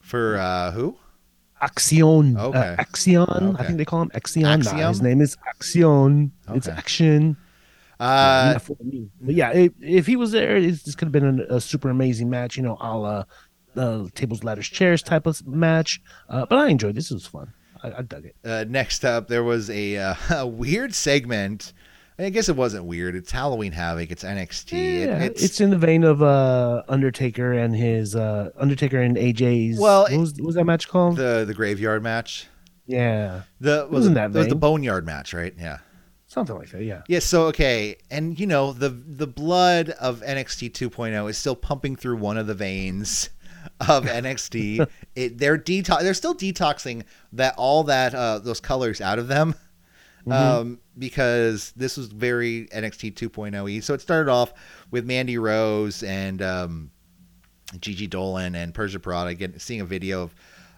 [0.00, 0.96] For uh, who?
[1.62, 2.36] Acción.
[2.38, 2.58] Okay.
[2.58, 3.54] Uh, Axion.
[3.54, 3.62] Okay.
[3.62, 4.42] I think they call him Axion.
[4.64, 6.32] Nah, his name is Axion.
[6.50, 7.36] It's action.
[8.00, 9.00] Uh, Yeah.
[9.20, 11.88] But yeah, if, if he was there, it's, this could have been a, a super
[11.88, 13.24] amazing match, you know, a la
[13.76, 16.00] uh, tables, ladders, chairs type of match.
[16.28, 17.10] Uh, but I enjoyed this.
[17.10, 17.52] It was fun.
[17.82, 18.36] I, I dug it.
[18.44, 21.72] uh, next up, there was a, uh, a weird segment.
[22.18, 23.16] I guess it wasn't weird.
[23.16, 24.10] It's Halloween Havoc.
[24.12, 24.72] It's NXT.
[24.74, 29.16] It- Yeah, it's, it's, in the vein of uh Undertaker and his uh Undertaker and
[29.16, 29.80] AJ's.
[29.80, 31.16] Well, what was, what was that match called?
[31.16, 32.46] the the graveyard match.
[32.86, 35.54] yeah, The was, was in it, that it was the boneyard match, right?
[35.58, 35.78] Yeah.
[36.28, 36.84] something like that.
[36.84, 37.02] Yeah.
[37.08, 41.96] Yeah, so okay, and you know the the blood of NXT 2.0 is still pumping
[41.96, 43.30] through one of the veins
[43.80, 44.86] of NXT.
[45.16, 46.02] it, they're detox.
[46.02, 49.54] They're still detoxing that all that uh, those colors out of them,
[50.26, 50.32] Mm-hmm.
[50.32, 53.80] um, because this was very NXT 2.0 y.
[53.80, 54.52] So it started off
[54.92, 56.90] with Mandy Rose and um,
[57.80, 60.34] Gigi Dolin and Persia Pirotta getting seeing a video of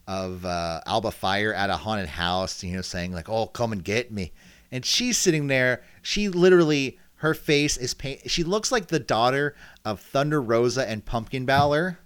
[0.07, 3.85] of uh, Alba Fyre at a haunted house, you know, saying like, "Oh, come and
[3.85, 4.32] get me,"
[4.72, 5.82] and she's sitting there.
[6.01, 8.30] She literally, her face is paint.
[8.30, 9.55] She looks like the daughter
[9.85, 11.99] of Thunder Rosa and Pumpkin Balor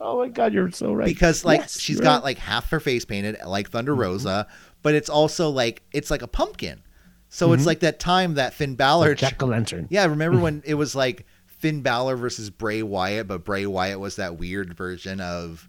[0.00, 1.04] Oh my God, you're so right.
[1.06, 2.24] because like Yes, she's you're got right.
[2.24, 4.00] like half her face painted like Thunder Mm-hmm.
[4.00, 4.46] Rosa,
[4.82, 6.82] but it's also like it's like a pumpkin.
[7.28, 9.86] So it's like that time that Finn Balor Jack o' Lantern.
[9.88, 14.16] yeah, remember when it was like Finn Balor versus Bray Wyatt, but Bray Wyatt was
[14.16, 15.68] that weird version of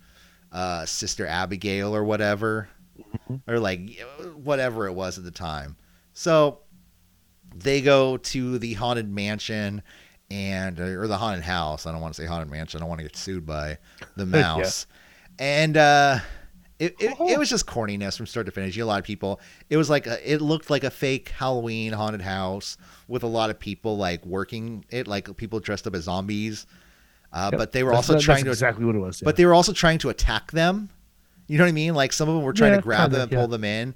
[0.51, 2.67] uh, Sister Abigail or whatever,
[3.47, 3.99] or like
[4.35, 5.75] whatever it was at the time.
[6.13, 6.59] So
[7.53, 9.83] they go to the haunted mansion
[10.31, 11.85] and or the haunted house.
[11.85, 12.77] I don't want to say haunted mansion.
[12.77, 13.77] I don't want to get sued by
[14.15, 14.87] the mouse.
[15.37, 16.19] And uh,
[16.79, 18.75] it, it, it was just corniness from start to finish.
[18.75, 19.39] You a lot of people.
[19.69, 22.77] It was like a, it looked like a fake Halloween haunted house
[23.07, 26.65] with a lot of people like working it, like people dressed up as zombies.
[27.33, 27.59] Uh, Yep.
[27.59, 29.21] But they were That's- also that's trying to exactly what it was.
[29.21, 29.25] yeah.
[29.25, 30.89] but they were also trying to attack them.
[31.47, 31.93] You know what I mean?
[31.93, 33.37] Like some of them were trying Yeah, to grab them and yeah.
[33.37, 33.95] pull them in,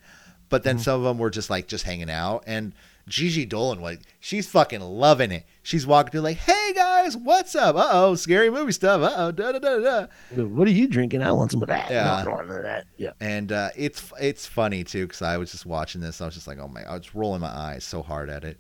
[0.50, 2.44] but then some of them were just like just hanging out.
[2.48, 2.74] And
[3.08, 5.46] Gigi Dolin, like she's fucking loving it.
[5.62, 7.76] She's walking through like, "Hey guys, what's up?
[7.76, 9.02] Uh oh, scary movie stuff.
[9.02, 11.22] Uh oh, da da da da." what are you drinking?
[11.22, 11.90] I want some of that.
[11.92, 12.06] Yeah.
[12.06, 12.86] No, I don't want none of that.
[12.98, 13.12] Yeah.
[13.20, 16.20] And uh, it's it's funny too because I was just watching this.
[16.20, 18.58] I was just like, "Oh my!" I was rolling my eyes so hard at it.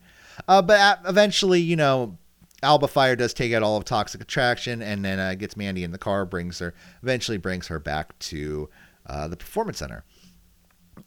[0.47, 2.17] Uh, but eventually, you know,
[2.61, 5.91] Alba Fyre does take out all of Toxic Attraction, and then uh, gets Mandy in
[5.91, 8.69] the car, brings her, eventually brings her back to
[9.07, 10.03] uh, the Performance Center.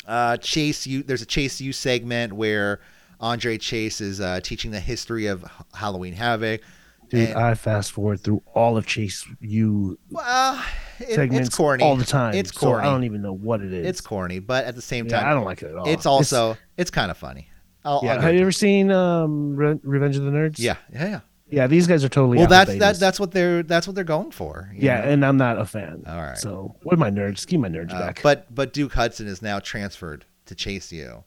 [0.06, 2.80] Uh, Chase, you there's a Chase U segment where
[3.20, 6.60] Andre Chase is uh, teaching the history of Halloween Havoc.
[7.10, 10.62] Dude, And- I fast forward through all of Chase U well,
[10.98, 12.34] it- segments it's corny all the time.
[12.34, 12.86] It's so corny.
[12.86, 13.86] I don't even know what it is.
[13.86, 15.88] it's corny, but at the same yeah, time, I don't like it at all.
[15.88, 17.48] it's also it's, kind of funny.
[17.84, 18.14] I'll, yeah.
[18.14, 20.56] I'll Have you ever seen um, Re- Revenge of the Nerds?
[20.58, 21.20] yeah, yeah, yeah.
[21.50, 22.38] Yeah, these guys are totally.
[22.38, 22.96] Well, that's that.
[22.98, 24.70] That's what they're that's what they're going for.
[24.74, 25.08] yeah, know?
[25.10, 26.04] and I'm not a fan.
[26.06, 26.36] All right.
[26.36, 27.46] So what are my nerds?
[27.46, 28.20] Give my nerds Uh, back.
[28.22, 31.24] but but Duke Hudson is now transferred to Chase U.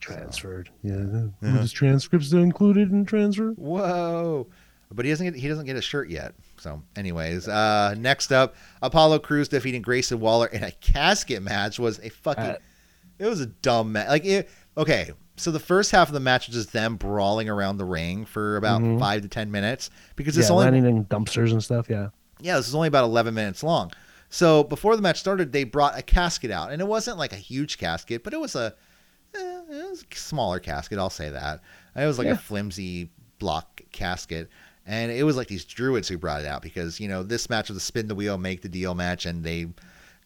[0.00, 0.70] transferred.
[0.82, 1.28] Yeah.
[1.40, 3.50] His transcripts are included in transfer.
[3.52, 4.46] Whoa!
[4.90, 6.34] But he doesn't get he doesn't get a shirt yet.
[6.58, 11.98] So, anyways, uh, next up, Apollo Crews defeating Grayson Waller in a casket match was
[12.00, 12.44] a fucking.
[12.44, 12.56] Uh,
[13.18, 14.08] it was a dumb match.
[14.08, 14.50] Like it.
[14.76, 18.24] Okay, so the first half of the match was just them brawling around the ring
[18.24, 18.98] for about Mhm.
[18.98, 21.88] five to ten minutes because Yeah, it's only landing in dumpsters and stuff.
[21.90, 22.08] Yeah.
[22.40, 23.92] yeah, this is only about 11 minutes long.
[24.30, 27.36] So before the match started, they brought a casket out, and it wasn't like a
[27.36, 28.74] huge casket, but it was a,
[29.34, 29.38] eh,
[29.70, 30.98] it was a smaller casket.
[30.98, 31.60] I'll say that.
[31.96, 32.32] It was like Yeah.
[32.34, 34.48] a flimsy block casket,
[34.86, 37.68] and it was like these druids who brought it out because you know this match
[37.68, 39.66] was a spin the wheel, make the deal match, and they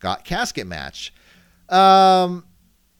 [0.00, 1.12] got casket match.
[1.68, 2.44] Um,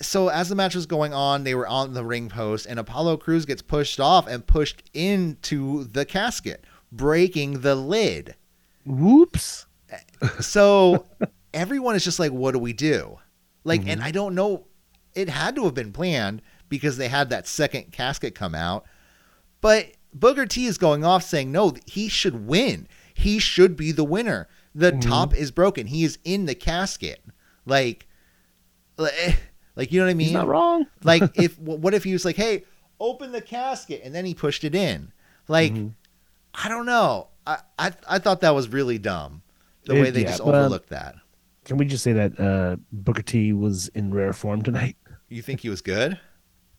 [0.01, 3.17] so as the match was going on, they were on the ring post, and Apollo
[3.19, 8.35] Crews gets pushed off and pushed into the casket, breaking the lid.
[8.85, 9.67] Whoops.
[10.41, 11.07] So
[11.55, 13.19] everyone is just like, what do we do?
[13.65, 13.91] Like, Mm-hmm.
[13.91, 14.67] and I don't know.
[15.15, 18.85] It had to have been planned because they had that second casket come out.
[19.61, 22.87] But Booker T is going off saying, no, he should win.
[23.15, 24.49] He should be the winner.
[24.75, 25.09] The Mm-hmm.
[25.09, 25.87] top is broken.
[25.87, 27.23] He is in the casket.
[27.65, 28.07] Like,
[29.79, 30.27] like, you know what I mean?
[30.27, 30.87] He's not wrong.
[31.05, 32.65] like if what if he was like, "Hey,
[33.01, 35.13] open the casket," and then he pushed it in?
[35.49, 35.95] Like, Mhm.
[36.53, 37.29] I don't know.
[37.47, 39.41] I, I I thought that was really dumb.
[39.87, 41.15] The It- way they yeah, just overlooked that.
[41.65, 44.97] Can we just say that uh, Booker T was in rare form tonight?
[45.31, 46.19] You think he was good?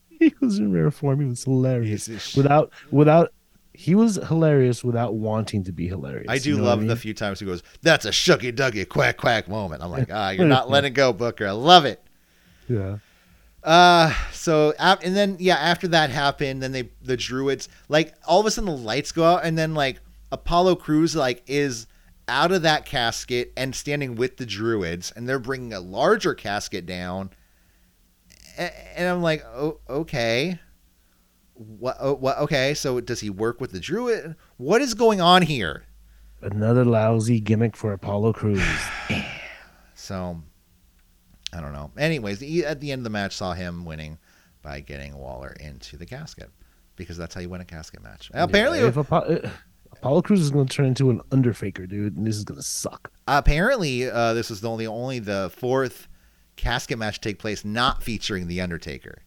[0.10, 1.20] He was in rare form.
[1.22, 2.08] He was hilarious.
[2.08, 3.32] He's- Without without
[3.74, 6.26] he was hilarious without wanting to be hilarious.
[6.28, 6.88] I do You know love I mean?
[6.90, 10.32] the few times he goes, "That's a shucky ducky quack quack moment." I'm like, ah,
[10.32, 11.48] you're not letting go, Booker.
[11.48, 12.02] I love it.
[12.70, 12.98] Yeah.
[13.64, 18.46] Uh so and then yeah, after that happened, then they the druids like all of
[18.46, 20.00] a sudden the lights go out and then like
[20.32, 21.88] Apollo Crews like is
[22.30, 26.86] out of that casket and standing with the druids and they're bringing a larger casket
[26.86, 27.32] down.
[28.58, 30.60] And I'm like, "Oh, okay.
[31.54, 34.36] What oh, what okay, so does he work with the druid?
[34.58, 35.86] What is going on here?"
[36.42, 38.64] Another lousy gimmick for Apollo Crews.
[39.96, 40.42] So
[41.54, 41.92] I don't know.
[41.98, 44.18] Anyways, the, at the end of the match, saw him winning
[44.62, 46.50] by getting Waller into the casket.
[46.96, 48.30] because that's how you win a casket match.
[48.34, 49.50] Apparently, if Apo- uh,
[49.94, 52.66] Apollo Crews is going to turn into an underfaker, dude, and this is going to
[52.66, 53.10] suck.
[53.28, 56.08] apparently, uh, this was the only only the fourth
[56.58, 59.20] casket match to take place not featuring the Undertaker.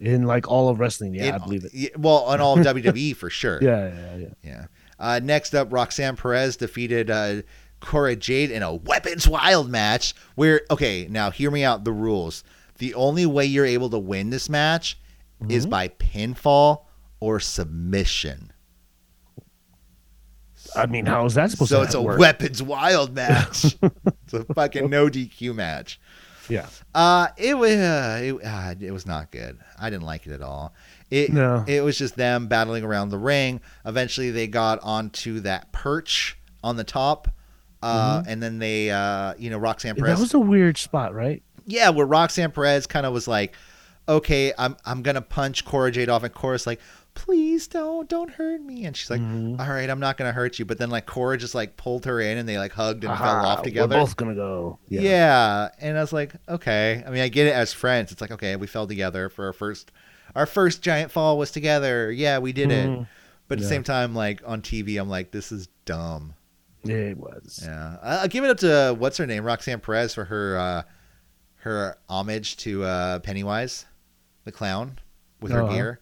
[0.00, 1.70] In like all of wrestling, yeah, In- I believe it.
[1.72, 3.60] yeah, Well, on all of WWE for sure.
[3.62, 4.26] Yeah, yeah, yeah.
[4.42, 4.64] Yeah.
[4.98, 7.42] Uh, next up, Roxanne Perez defeated uh,
[7.82, 10.14] Cora Jade in a Weapons Wild match.
[10.34, 11.84] Where okay, now hear me out.
[11.84, 12.42] The rules:
[12.78, 14.98] the only way you're able to win this match
[15.48, 16.84] is by pinfall
[17.20, 18.52] or submission.
[20.76, 22.18] I mean, how is that supposed So to So it's a work?
[22.18, 23.76] Weapons Wild match.
[23.82, 26.00] it's a fucking no DQ match.
[26.48, 26.66] Yeah.
[26.94, 29.58] Uh, it was uh, it, uh, it was not good.
[29.78, 30.74] I didn't like it at all.
[31.10, 31.64] It No.
[31.66, 33.60] it was just them battling around the ring.
[33.84, 37.28] Eventually, they got onto that perch on the top,
[37.82, 40.10] uh, and then they, uh, you know, Roxanne Perez.
[40.12, 40.16] Mm-hmm.
[40.16, 41.42] That was a weird spot, right?
[41.66, 43.54] yeah, where Roxanne Perez kind of was like,
[44.08, 46.80] "Okay, I'm I'm gonna punch Cora Jade off," and Cora's like,
[47.14, 49.60] "Please don't don't hurt me," and she's like, Mhm.
[49.60, 52.20] "All right, I'm not gonna hurt you." But then like Cora just like pulled her
[52.20, 53.94] in, and they like hugged and fell off together.
[53.96, 54.78] We're both gonna go.
[54.88, 55.68] Yeah.
[55.78, 57.04] and I was like, okay.
[57.06, 58.10] I mean, I get it as friends.
[58.10, 59.92] It's like, okay, we fell together for our first,
[60.34, 62.10] our first giant fall was together.
[62.10, 62.88] Yeah, we did it.
[62.88, 63.06] Mhm.
[63.48, 66.34] But at the same time, like on TV, I'm like, this is dumb.
[66.84, 67.60] Yeah, it was.
[67.64, 70.82] Yeah, I- I'll give it up to what's her name, Roxanne Perez, for her, uh,
[71.56, 73.86] her homage to uh, Pennywise,
[74.44, 74.98] the clown,
[75.40, 75.72] with her Uh-huh.
[75.72, 76.00] gear.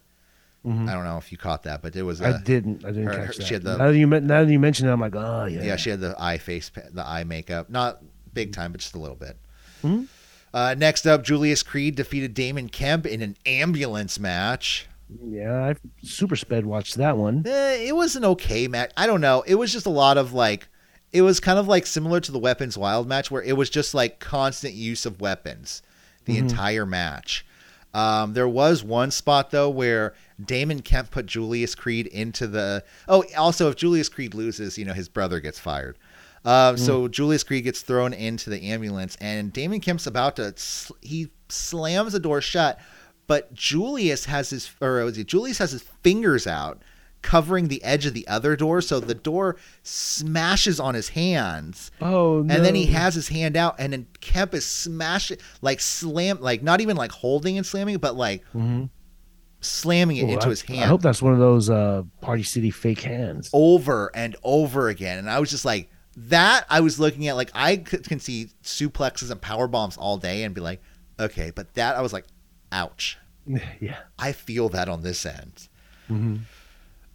[0.67, 0.89] Mhm.
[0.89, 2.21] I don't know if you caught that, but it was.
[2.21, 2.85] I Uh, didn't.
[2.85, 3.47] I didn't her- catch her- that.
[3.47, 5.63] she had the- now, that you, now that you mention it, I'm like, oh yeah.
[5.63, 5.77] yeah.
[5.77, 8.03] she had the eye face, the eye makeup, not
[8.35, 9.39] big time, but just a little bit.
[9.83, 10.07] Mhm.
[10.53, 14.87] Uh, next up, Julius Creed defeated Damon Kemp in an ambulance match.
[15.25, 15.75] Yeah, I
[16.05, 17.43] super sped watched that one.
[17.47, 18.93] Eh, it was an okay match.
[18.97, 19.43] I don't know.
[19.47, 20.69] It was just a lot of like,
[21.13, 23.95] it was kind of like similar to the Weapons Wild match, where it was just
[23.95, 25.83] like constant use of weapons
[26.25, 26.39] the Mhm.
[26.41, 27.45] entire match.
[27.93, 32.85] Um, there was one spot though where Damon Kemp put Julius Creed into the.
[33.09, 35.99] Oh, also if Julius Creed loses, you know his brother gets fired.
[36.45, 40.55] Um, So Julius Creed gets thrown into the ambulance, and Damon Kemp's about to.
[40.57, 42.79] sl- He slams the door shut,
[43.27, 46.81] but Julius has his or was it Julius has his fingers out,
[47.23, 51.91] covering the edge of the other door, so the door smashes on his hands.
[52.01, 52.55] Oh no.
[52.55, 56.63] And then he has his hand out, and then Kemp is smashing, like slam, like
[56.63, 58.89] not even like holding and slamming, but like Mhm.
[59.61, 62.43] slamming it Ooh, into I, his hand I hope that's one of those uh, Party
[62.43, 63.51] City fake hands.
[63.53, 65.19] over and over again.
[65.19, 68.49] And I was just like, that I was looking at, like, I could, can see
[68.65, 70.81] suplexes and power bombs all day and be like,
[71.19, 72.25] okay, but that I was like,
[72.73, 73.19] ouch.
[73.81, 73.99] yeah.
[74.19, 75.69] I feel that on this end.
[76.09, 76.37] hmm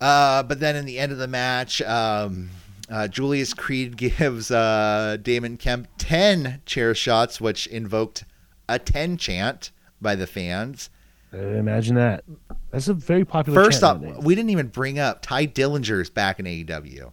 [0.02, 2.50] Uh, but then in the end of the match, um,
[2.90, 8.24] uh, Julius Creed gives uh, Damon Kemp 10 chair shots, which invoked
[8.68, 9.72] a 10 chant
[10.02, 10.90] by the fans.
[11.34, 12.24] Imagine that.
[12.72, 13.62] That's a very popular.
[13.64, 14.24] First off, nowadays.
[14.24, 17.12] we didn't even bring up Tye Dillinger's back in AEW.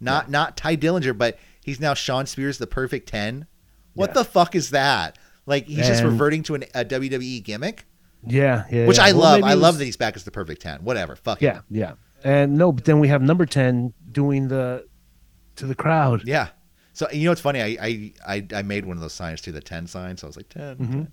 [0.00, 3.46] Not not Ty Dillinger, but he's now Shawn Spears, the perfect 10.
[3.94, 4.14] What Yeah.
[4.14, 5.16] the fuck is that?
[5.46, 7.86] Like, he's just reverting to an, a WWE gimmick,
[8.26, 9.04] yeah, yeah, which yeah.
[9.04, 9.42] I Well, love.
[9.42, 10.80] I it love that he's back as the perfect 10.
[10.84, 11.16] Whatever.
[11.16, 11.46] Fuck it.
[11.46, 11.92] Yeah, yeah.
[12.24, 14.86] And no, but then we have number ten doing the
[15.56, 16.22] to the crowd.
[16.24, 16.48] Yeah.
[16.94, 17.60] So you know it's funny?
[17.62, 20.16] I I I, I made one of those signs too, the ten sign.
[20.16, 20.90] So I was like 10, Mhm.
[20.92, 21.12] 10.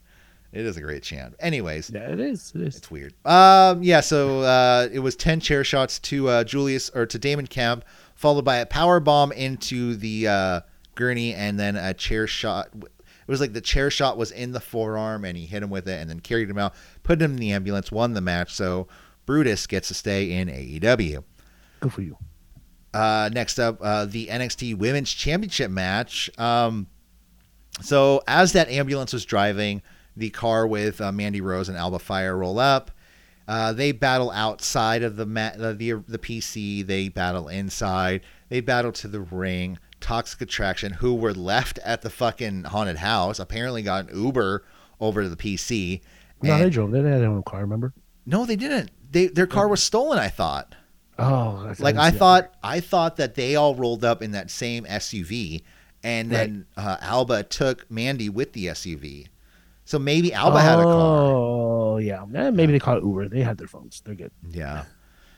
[0.52, 1.36] It is a great chant.
[1.40, 2.52] Anyways, Yeah, it is.
[2.56, 2.76] It is.
[2.78, 3.14] it's weird.
[3.24, 4.00] Um, yeah.
[4.00, 7.86] So uh, it was ten chair shots to uh, Julius or to Damon Kemp,
[8.16, 10.62] followed by a power bomb into the uh,
[10.96, 12.70] gurney, and then a chair shot.
[12.74, 15.88] It was like the chair shot was in the forearm, and he hit him with
[15.88, 18.52] it, and then carried him out, put him in the ambulance, won the match.
[18.56, 18.88] So
[19.30, 21.24] Brutus gets to stay in AEW.
[21.82, 22.18] Good for you.
[22.92, 26.32] Uh, next up, uh, the NXT Women's Championship match.
[26.40, 26.88] Um,
[27.80, 29.84] so as that ambulance was driving,
[30.18, 32.90] the car with uh, Mandy Rose and Alba Fyre roll up.
[33.48, 36.84] Uh, they battle outside of the, ma- the the the PC.
[36.84, 38.22] They battle inside.
[38.50, 39.78] They battle to the ring.
[40.00, 44.66] Toxic Attraction, who were left at the fucking haunted house, apparently got an Uber
[45.00, 46.02] over to the PC.
[46.42, 46.90] No, And- they drove.
[46.90, 47.62] They their own car.
[47.62, 47.94] Remember?
[48.26, 48.90] no, they didn't.
[49.12, 50.20] They their car was stolen.
[50.20, 50.76] I thought.
[51.18, 55.64] Oh, like I thought I thought that they all rolled up in that same SUV
[56.04, 59.28] and then uh, Alba took Mandy with the SUV.
[59.86, 60.94] So maybe Alba had a car.
[60.94, 62.24] Oh, yeah.
[62.34, 63.28] Eh, maybe they called Uber.
[63.28, 64.02] They had their phones.
[64.02, 64.32] They're good.
[64.50, 64.86] Yeah.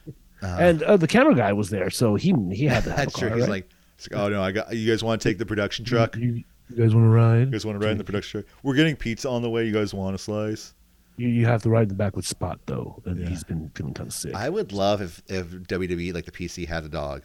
[0.08, 0.12] Uh,
[0.60, 3.20] and uh, the camera guy was there, so he he had to have that's a
[3.20, 3.30] car.
[3.30, 3.38] true.
[3.38, 3.50] He's right?
[3.50, 3.70] like,
[4.12, 6.16] like, "Oh no, I got you guys want to take the production truck?
[6.18, 7.40] You You, you guys want to ride?
[7.40, 8.54] You guys want to ride in the production truck?
[8.62, 9.66] We're getting pizza on the way.
[9.66, 10.74] You guys want a slice?"
[11.22, 13.30] You, you have to ride in the back with Spot though, and Yeah.
[13.30, 14.34] he's been feeling kind of sick.
[14.34, 17.24] I would love if if WWE like the PC had a dog.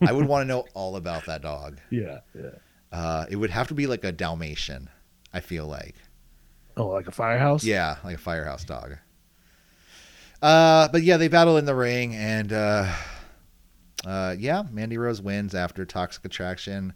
[0.00, 1.78] I would want to know all about that dog.
[1.90, 2.50] yeah, yeah.
[2.90, 4.88] Uh, it would have to be like a Dalmatian.
[5.32, 5.94] I feel like.
[6.76, 7.64] Oh, like a firehouse?
[7.64, 8.96] Yeah, like a firehouse dog.
[10.40, 12.90] Uh, but yeah, they battle in the ring, and uh,
[14.06, 16.92] uh, yeah, Mandy Rose wins after Toxic Attraction.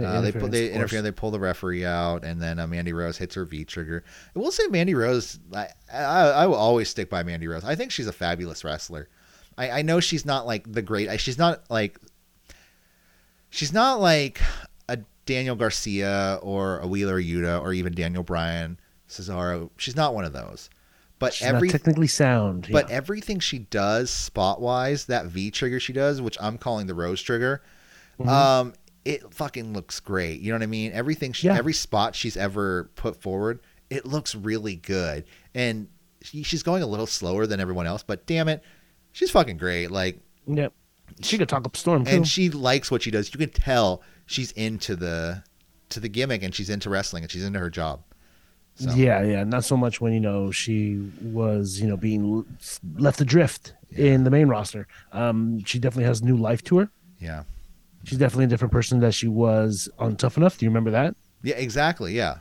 [0.00, 1.02] The Uh, they pull, they interfere.
[1.02, 4.04] They pull the referee out, and then uh, Mandy Rose hits her V trigger.
[4.34, 5.38] I will say Mandy Rose.
[5.54, 7.64] I, I I will always stick by Mandy Rose.
[7.64, 9.08] I think she's a fabulous wrestler.
[9.58, 11.20] I, I know she's not like the great.
[11.20, 11.98] She's not like.
[13.50, 14.40] She's not like
[14.88, 18.78] a Daniel Garcia or a Wheeler Yuta or even Daniel Bryan
[19.08, 19.70] Cesaro.
[19.76, 20.70] She's not one of those.
[21.18, 22.68] But She's every not technically sound.
[22.72, 22.94] but yeah.
[22.96, 27.20] everything she does spot wise, that V trigger she does, which I'm calling the Rose
[27.20, 27.60] trigger,
[28.18, 28.28] Mhm.
[28.28, 28.72] um,
[29.04, 30.40] it fucking looks great.
[30.40, 30.92] You know what I mean?
[30.92, 31.56] Everything, she, Yeah.
[31.56, 35.24] every spot she's ever put forward, it looks really good.
[35.54, 35.88] And
[36.22, 38.62] she, she's going a little slower than everyone else, but damn it,
[39.12, 39.90] she's fucking great.
[39.90, 40.72] Like, Yep.
[41.22, 42.10] She could talk up storm too.
[42.14, 43.32] and she likes what she does.
[43.34, 45.42] You can tell she's into the
[45.88, 48.02] to the gimmick, and she's into wrestling, and she's into her job.
[48.76, 49.42] So, Yeah, yeah.
[49.42, 52.44] Not so much when you know she was, you know, being
[52.96, 54.86] left adrift in the main roster.
[55.12, 56.90] Um, she definitely has new life to her.
[57.18, 57.42] yeah,
[58.04, 60.56] She's definitely a different person that she was on Tough Enough.
[60.58, 61.14] Do you remember that?
[61.42, 62.14] Yeah, exactly.
[62.14, 62.38] Yeah.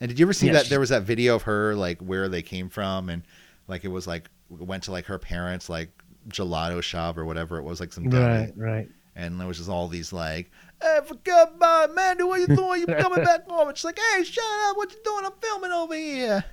[0.00, 2.00] And did you ever see Yeah, that she- there was that video of her like
[2.00, 3.22] where they came from and
[3.68, 5.90] like it was like went to like her parents like
[6.28, 8.88] gelato shop or whatever it was like some deli Right, right.
[9.14, 10.50] and there was just all these like
[10.82, 13.98] hey forget about it, Mandy what you doing you coming back home and she's like
[14.12, 16.44] hey shut up what you doing I'm filming over here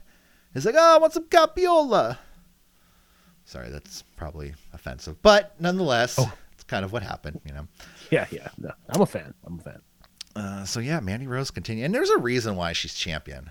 [0.56, 2.18] it's like oh I want some capiola
[3.46, 6.32] sorry that's probably offensive but nonetheless Oh.
[6.54, 7.68] it's kind of what happened you know
[8.14, 8.48] Yeah, yeah.
[8.58, 9.34] No, I'm a fan.
[9.46, 9.82] I'm a fan.
[10.36, 13.50] uh, so yeah Mandy Rose continue and there's a reason why she's champion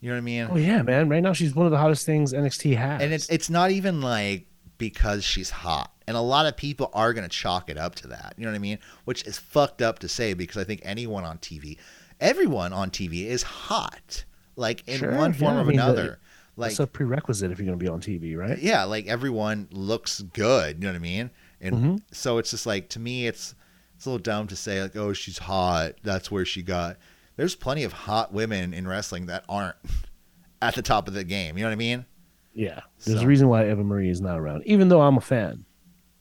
[0.00, 1.08] you know what I mean Oh yeah, man.
[1.08, 3.02] Right now she's one of the hottest things NXT has.
[3.02, 4.46] and it's it's not even like
[4.78, 8.08] because she's hot and a lot of people are going to chalk it up to
[8.08, 10.80] that you know what i mean which is fucked up to say because i think
[10.84, 11.76] anyone on tv
[12.18, 14.24] everyone on tv is hot
[14.56, 16.18] like in Sure, one form yeah, or I mean, the- another
[16.56, 18.58] like That's a prerequisite if you're going to be on TV, right?
[18.58, 21.30] yeah like everyone looks good you know what i mean
[21.60, 22.02] and Mhm.
[22.10, 23.54] so it's just like to me it's
[24.00, 26.96] it's a little dumb to say like oh she's hot that's where she got
[27.36, 29.76] there's plenty of hot women in wrestling that aren't
[30.62, 32.06] at the top of the game you know what i mean
[32.54, 32.80] Yeah.
[33.04, 35.64] There's So- a reason why Eva Marie is not around, even though I'm a fan.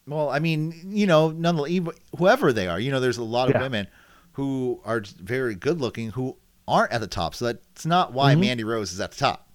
[0.05, 3.55] Well, I mean, you know, nonetheless, whoever they are, you know, there's a lot of
[3.55, 3.61] Yeah.
[3.63, 3.87] women
[4.33, 7.33] who are very good looking who aren't at the top.
[7.33, 8.41] So that's not why Mhm.
[8.41, 9.48] Mandy Rose is at the top.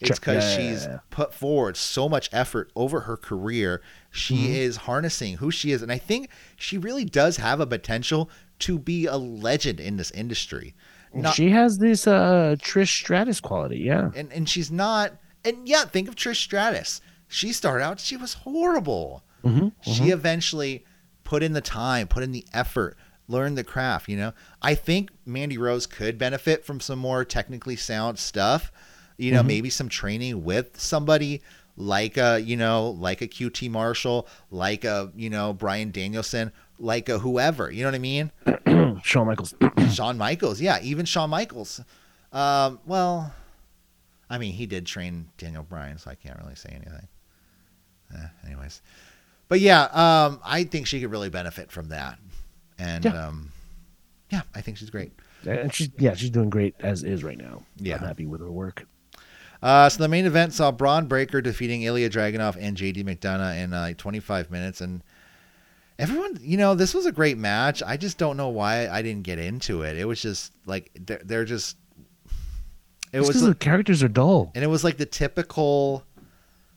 [0.00, 0.98] It's because Yeah, yeah, she's yeah.
[1.10, 3.80] put forward so much effort over her career.
[4.10, 4.54] She Mhm.
[4.56, 5.80] is harnessing who she is.
[5.82, 8.28] And I think she really does have a potential
[8.60, 10.74] to be a legend in this industry.
[11.14, 14.10] Not, she has this uh Trish Stratus quality, yeah.
[14.14, 15.12] and, and she's not.
[15.44, 17.00] And yeah, think of Trish Stratus.
[17.28, 19.22] She started out, she was horrible.
[19.44, 19.68] Mm-hmm.
[19.92, 20.84] she eventually
[21.22, 22.96] put in the time, put in the effort,
[23.28, 24.32] learned the craft, you know.
[24.60, 28.72] I think Mandy Rose could benefit from some more technically sound stuff.
[29.18, 29.46] You know, Mhm.
[29.46, 31.42] maybe some training with somebody
[31.78, 37.08] like a, you know, like a QT Marshall, like a, you know, Bryan Danielson, like
[37.08, 38.30] a whoever, you know what I mean?
[39.02, 39.54] Shawn Michaels.
[39.92, 41.80] Shawn Michaels, yeah, even Shawn Michaels.
[42.32, 43.32] Um, well,
[44.28, 47.08] I mean, he did train Daniel Bryan, so I can't really say anything.
[48.14, 48.82] Eh, anyways,
[49.48, 52.18] but yeah, um, I think she could really benefit from that,
[52.78, 53.26] and Yeah.
[53.28, 53.52] um,
[54.30, 55.12] yeah, I think she's great.
[55.46, 57.62] and she's yeah, she's doing great as is right now.
[57.76, 57.96] Yeah.
[57.96, 58.86] I'm happy with her work.
[59.62, 63.72] Uh, so the main event saw Bron Breakker defeating Ilja Dragunov and JD McDonagh in
[63.72, 65.02] uh, like 25 minutes, and
[65.98, 67.82] everyone, you know, this was a great match.
[67.82, 69.96] I just don't know why I didn't get into it.
[69.96, 71.76] It was just like they're, they're just.
[73.12, 74.50] It It's was because the characters are dull.
[74.54, 76.04] and it was like the typical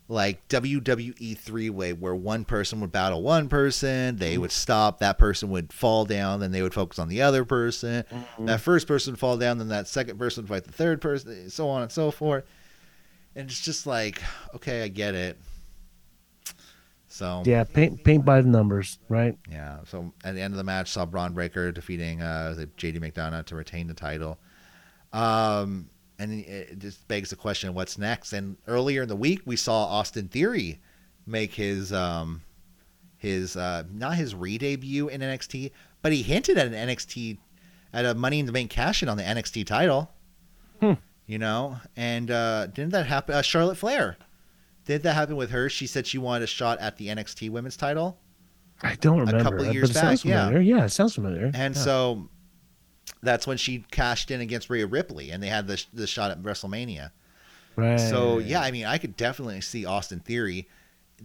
[0.08, 5.20] like WWE three way where one person would battle one person, they would stop, that
[5.20, 8.04] person would fall down, then they would focus on the other person.
[8.40, 11.50] That first person would fall down, then that second person would fight the third person,
[11.52, 12.44] so on and so forth.
[13.40, 14.22] And it's just like,
[14.54, 15.40] okay, I get it.
[17.08, 19.38] So Yeah, paint paint by the numbers, right?
[19.50, 19.78] yeah.
[19.88, 23.46] So at the end of the match, saw Bron Breakker defeating uh, the JD McDonagh
[23.46, 24.40] to retain the title.
[25.14, 28.34] Um, and it just begs the question, what's next?
[28.34, 30.82] And earlier in the week, we saw Austin Theory
[31.26, 32.42] make his um,
[33.16, 35.72] his uh, not his re-debut in NXT,
[36.02, 37.38] but he hinted at an NXT
[37.94, 40.12] at a Money in the Bank cash in on the NXT title.
[40.82, 40.94] Hmm.
[41.30, 43.36] You know, and uh, didn't that happen?
[43.36, 44.18] Uh, Charlotte Flair.
[44.86, 45.70] Did that happen with her?
[45.70, 48.18] She said she wanted a shot at the NXT Women's title.
[48.82, 49.38] I don't remember.
[49.40, 50.58] A couple of years it sounds back, yeah.
[50.58, 51.52] Yeah, it sounds familiar.
[51.54, 51.82] And Yeah.
[51.82, 52.30] so
[53.22, 56.42] that's when she cashed in against Rhea Ripley, and they had the the shot at
[56.42, 57.12] WrestleMania.
[57.76, 58.00] right.
[58.00, 60.68] So yeah, I mean, I could definitely see Austin Theory.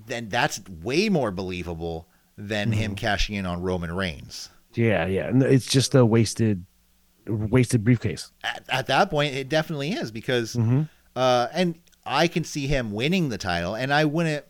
[0.06, 2.78] Then that's way more believable than Mm-hmm.
[2.80, 4.50] him cashing in on Roman Reigns.
[4.74, 5.30] yeah, yeah.
[5.34, 6.66] It's just a wasted,
[7.26, 8.30] wasted briefcase.
[8.42, 10.88] At, at that point, it definitely is because, Mhm.
[11.16, 14.44] uh, and I can see him winning the title, and I wouldn't.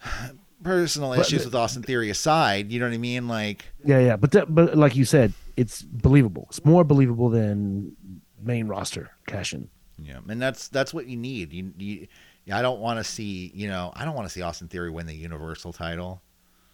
[0.62, 3.26] personal But- issues with Austin Theory aside, you know what I mean?
[3.28, 6.46] Like, Yeah, yeah, but that, but like you said, it's believable.
[6.50, 7.96] It's more believable than
[8.40, 9.68] main roster cash in.
[9.98, 11.52] yeah, and that's that's what you need.
[11.52, 12.06] You, you
[12.52, 15.06] I don't want to see, you know, I don't want to see Austin Theory win
[15.06, 16.22] the Universal title.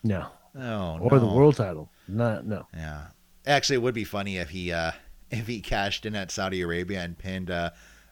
[0.03, 1.91] No, No, or the world title.
[2.07, 2.67] Not no.
[2.75, 3.07] Yeah,
[3.49, 4.93] actually, it would be funny if he uh
[5.31, 7.71] if he cashed in at Saudi Arabia and pinned uh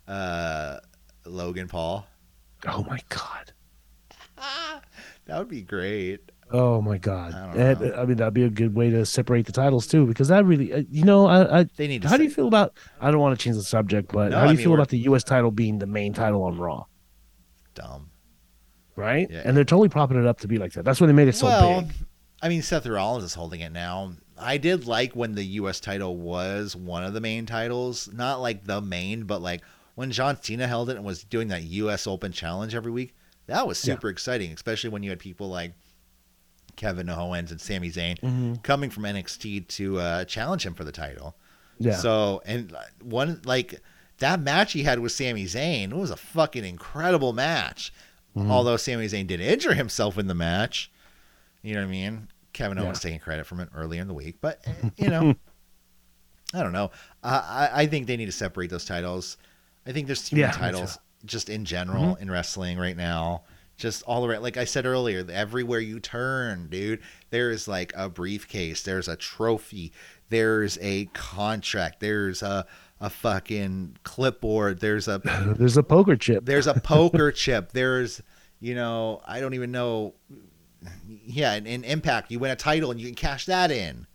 [0.09, 0.79] uh
[1.25, 2.07] Logan Paul.
[2.67, 3.53] Oh my god.
[5.27, 6.21] That would be great.
[6.53, 7.35] Oh my god.
[7.35, 7.95] I And.
[7.97, 10.73] I mean, that'd be a good way to separate the titles too, because that really,
[10.73, 12.09] uh, you know, I, I They need to.
[12.09, 12.75] how do you feel about?
[13.01, 14.71] I don't want to change the subject, but No, how do I you mean, feel
[14.71, 15.25] we're- about the U.S.
[15.25, 16.85] title being the main title on Raw?
[17.75, 18.11] dumb?
[18.95, 19.29] Right?
[19.29, 19.43] Yeah.
[19.45, 20.85] And they're totally propping it up to be like that.
[20.85, 21.91] That's why they made it so well, big.
[22.41, 24.13] I mean, Seth Rollins is holding it now.
[24.39, 25.81] I did like when the U.S.
[25.81, 29.63] title was one of the main titles, not like the main, but like
[29.95, 32.07] when John Cena held it and was doing that U.S.
[32.07, 33.15] Open Challenge every week.
[33.47, 33.95] That was Yeah.
[33.95, 35.73] super exciting, especially when you had people like
[36.77, 38.63] Kevin Owens and Sami Zayn Mhm.
[38.63, 41.37] coming from NXT to uh, challenge him for the title.
[41.79, 41.97] Yeah.
[41.97, 43.81] So and uh, one like
[44.19, 47.93] that match he had with Sami Zayn it was a fucking incredible match.
[48.37, 48.51] Mhm.
[48.51, 50.91] Although Sami Zayn did injure himself in the match,
[51.63, 52.29] you know what I mean.
[52.57, 52.85] Kevin Yeah.
[52.85, 55.35] Owens taking credit from it earlier in the week, but eh, you know,
[56.55, 56.91] I don't know.
[57.23, 59.37] Uh, I I think they need to separate those titles.
[59.87, 63.43] I think there's too many me titles just in general in wrestling right now.
[63.77, 68.83] Just all around, like I said earlier, everywhere you turn, dude, there's like a briefcase,
[68.83, 69.93] there's a trophy,
[70.31, 72.65] there's a contract, there's a
[73.03, 75.19] a fucking clipboard, there's a
[75.59, 76.47] There's a poker chip.
[76.47, 78.23] there's a poker chip, there's
[78.61, 80.15] you know I don't even know,
[81.07, 84.07] yeah, in, in Impact you win a title and you can cash that in.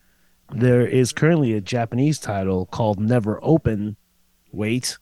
[0.54, 3.96] There is currently a Japanese title called Never Open.
[4.52, 4.98] Wait.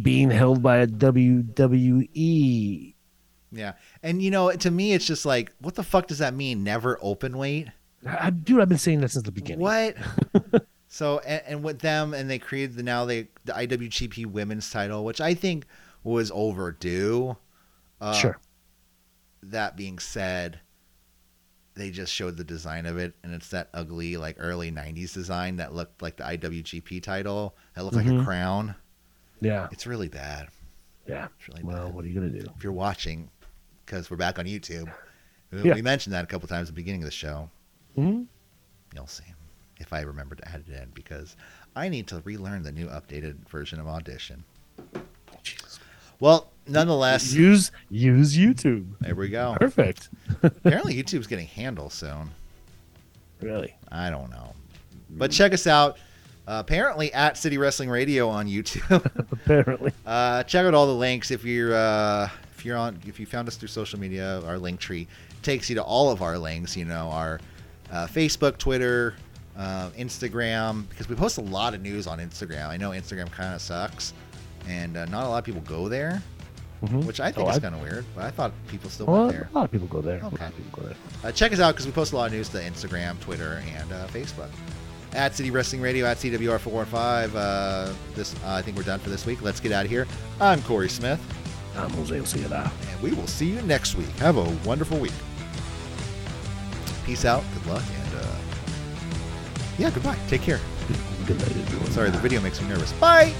[0.00, 2.94] Being held by a WWE.
[3.54, 3.72] Yeah,
[4.02, 6.64] and you know to me it's just like what the fuck does that mean?
[6.64, 7.68] Never open weight.
[8.06, 9.60] I, dude, I've been saying that since the beginning.
[9.60, 9.94] What?
[10.88, 15.04] so and, and with them, and they created the now they the IWGP Women's Title,
[15.04, 15.66] which I think
[16.02, 17.36] was overdue.
[18.00, 18.38] Uh, Sure.
[19.42, 20.60] That being said,
[21.74, 25.56] they just showed the design of it, and it's that ugly like early '90s design
[25.56, 27.56] that looked like the IWGP title.
[27.74, 28.24] That looked like a Mhm.
[28.24, 28.74] crown.
[29.40, 29.68] Yeah.
[29.72, 30.48] It's really bad.
[31.06, 31.28] Yeah.
[31.38, 31.94] It's really Well, bad.
[31.94, 32.52] what are you going to do?
[32.56, 33.30] If you're watching,
[33.84, 34.92] because we're back on YouTube,
[35.50, 35.74] we, Yeah.
[35.74, 37.50] we mentioned that a couple times at the beginning of the show.
[37.96, 38.24] hmm
[38.94, 39.24] You'll see
[39.80, 41.34] if I remember to add it in because
[41.74, 44.44] I need to relearn the new updated version of Audition.
[46.20, 48.86] Well, nonetheless, Use use YouTube.
[49.00, 49.56] there we go.
[49.58, 50.08] Perfect.
[50.42, 52.30] Apparently, YouTube's getting handle soon.
[53.40, 53.74] Really.
[53.90, 54.54] I don't know,
[55.10, 55.98] but check us out.
[56.46, 59.04] Uh, apparently, at City Wrestling Radio on YouTube.
[59.32, 59.92] Apparently.
[60.06, 63.48] uh, check out all the links if you're uh, if you're on if you found
[63.48, 64.40] us through social media.
[64.44, 65.06] Our link tree
[65.42, 66.76] takes you to all of our links.
[66.76, 67.40] You know our
[67.92, 69.14] uh, Facebook, Twitter,
[69.56, 72.68] uh, Instagram because we post a lot of news on Instagram.
[72.68, 74.12] I know Instagram kind of sucks,
[74.68, 76.22] and uh, not a lot of people go there,
[76.84, 77.04] Mhm.
[77.04, 78.04] which I think Oh, is kind of weird.
[78.14, 79.48] But I thought people still Well, went there.
[79.52, 80.18] a lot of people go there.
[80.18, 80.46] A lot Okay.
[80.46, 80.96] of people go there.
[81.24, 83.92] Uh, check us out because we post a lot of news to Instagram, Twitter, and
[83.92, 84.48] uh, Facebook.
[85.14, 87.34] At City Wrestling Radio, at CWR415.
[87.36, 89.42] Uh, this, uh, I think we're done for this week.
[89.42, 90.06] Let's get out of here.
[90.40, 91.20] I'm Corey Smith,
[91.76, 92.70] I'm Jose Ociela.
[92.90, 94.08] and we will see you next week.
[94.18, 95.12] Have a wonderful week.
[97.04, 97.44] Peace out.
[97.54, 98.26] Good luck, and uh,
[99.78, 100.16] yeah, goodbye.
[100.28, 100.60] Take care.
[101.26, 101.90] Good night, everyone.
[101.92, 102.92] Sorry, the video makes me nervous.
[102.94, 103.32] Bye.